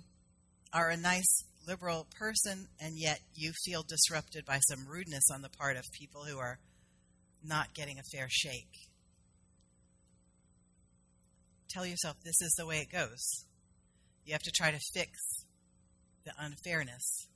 are 0.72 0.90
a 0.90 0.98
nice 0.98 1.44
liberal 1.68 2.08
person 2.18 2.68
and 2.80 2.94
yet 2.98 3.20
you 3.34 3.54
feel 3.66 3.84
disrupted 3.88 4.46
by 4.46 4.60
some 4.70 4.88
rudeness 4.88 5.24
on 5.34 5.42
the 5.42 5.50
part 5.50 5.78
of 5.78 5.84
people 5.92 6.26
who 6.26 6.38
are 6.38 6.60
not 7.44 7.74
getting 7.74 7.98
a 7.98 8.16
fair 8.16 8.28
shake, 8.30 8.90
tell 11.74 11.86
yourself 11.86 12.18
this 12.24 12.42
is 12.42 12.54
the 12.58 12.66
way 12.66 12.78
it 12.78 12.92
goes. 12.92 13.46
You 14.26 14.34
have 14.34 14.44
to 14.44 14.52
try 14.52 14.72
to 14.72 14.80
fix 14.94 15.46
the 16.26 16.32
unfairness. 16.40 17.28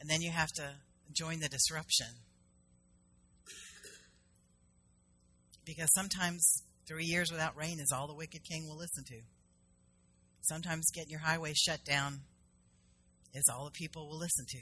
And 0.00 0.08
then 0.08 0.20
you 0.20 0.30
have 0.30 0.52
to 0.56 0.74
join 1.12 1.40
the 1.40 1.48
disruption. 1.48 2.06
Because 5.64 5.88
sometimes 5.94 6.62
three 6.86 7.04
years 7.04 7.32
without 7.32 7.56
rain 7.56 7.80
is 7.80 7.92
all 7.92 8.06
the 8.06 8.14
wicked 8.14 8.44
king 8.44 8.68
will 8.68 8.76
listen 8.76 9.04
to. 9.08 9.20
Sometimes 10.42 10.90
getting 10.94 11.10
your 11.10 11.20
highway 11.20 11.52
shut 11.54 11.84
down 11.84 12.20
is 13.34 13.50
all 13.52 13.64
the 13.64 13.72
people 13.72 14.08
will 14.08 14.18
listen 14.18 14.46
to. 14.48 14.58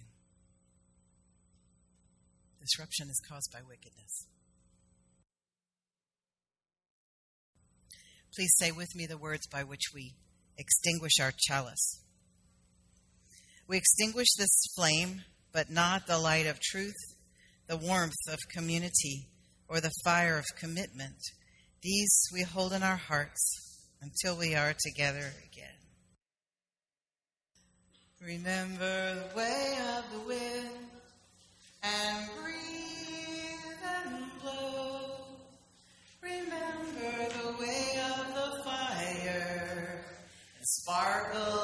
Disruption 2.60 3.08
is 3.10 3.20
caused 3.28 3.52
by 3.52 3.60
wickedness. 3.68 4.26
Please 8.36 8.54
say 8.56 8.72
with 8.72 8.94
me 8.96 9.06
the 9.06 9.18
words 9.18 9.46
by 9.46 9.62
which 9.62 9.92
we 9.94 10.14
extinguish 10.58 11.20
our 11.20 11.32
chalice. 11.36 12.00
We 13.68 13.76
extinguish 13.76 14.26
this 14.36 14.64
flame, 14.76 15.22
but 15.52 15.70
not 15.70 16.06
the 16.06 16.18
light 16.18 16.46
of 16.46 16.58
truth, 16.60 16.96
the 17.68 17.76
warmth 17.76 18.12
of 18.28 18.38
community, 18.52 19.28
or 19.68 19.80
the 19.80 19.92
fire 20.04 20.36
of 20.36 20.44
commitment. 20.58 21.16
These 21.82 22.28
we 22.32 22.42
hold 22.42 22.72
in 22.72 22.82
our 22.82 22.96
hearts 22.96 23.78
until 24.02 24.36
we 24.36 24.54
are 24.54 24.74
together 24.84 25.32
again. 25.52 25.70
Remember 28.20 29.14
the 29.14 29.36
way 29.36 29.78
of 29.96 30.12
the 30.12 30.26
wind 30.26 30.90
and 31.82 32.28
sparkle 40.74 41.63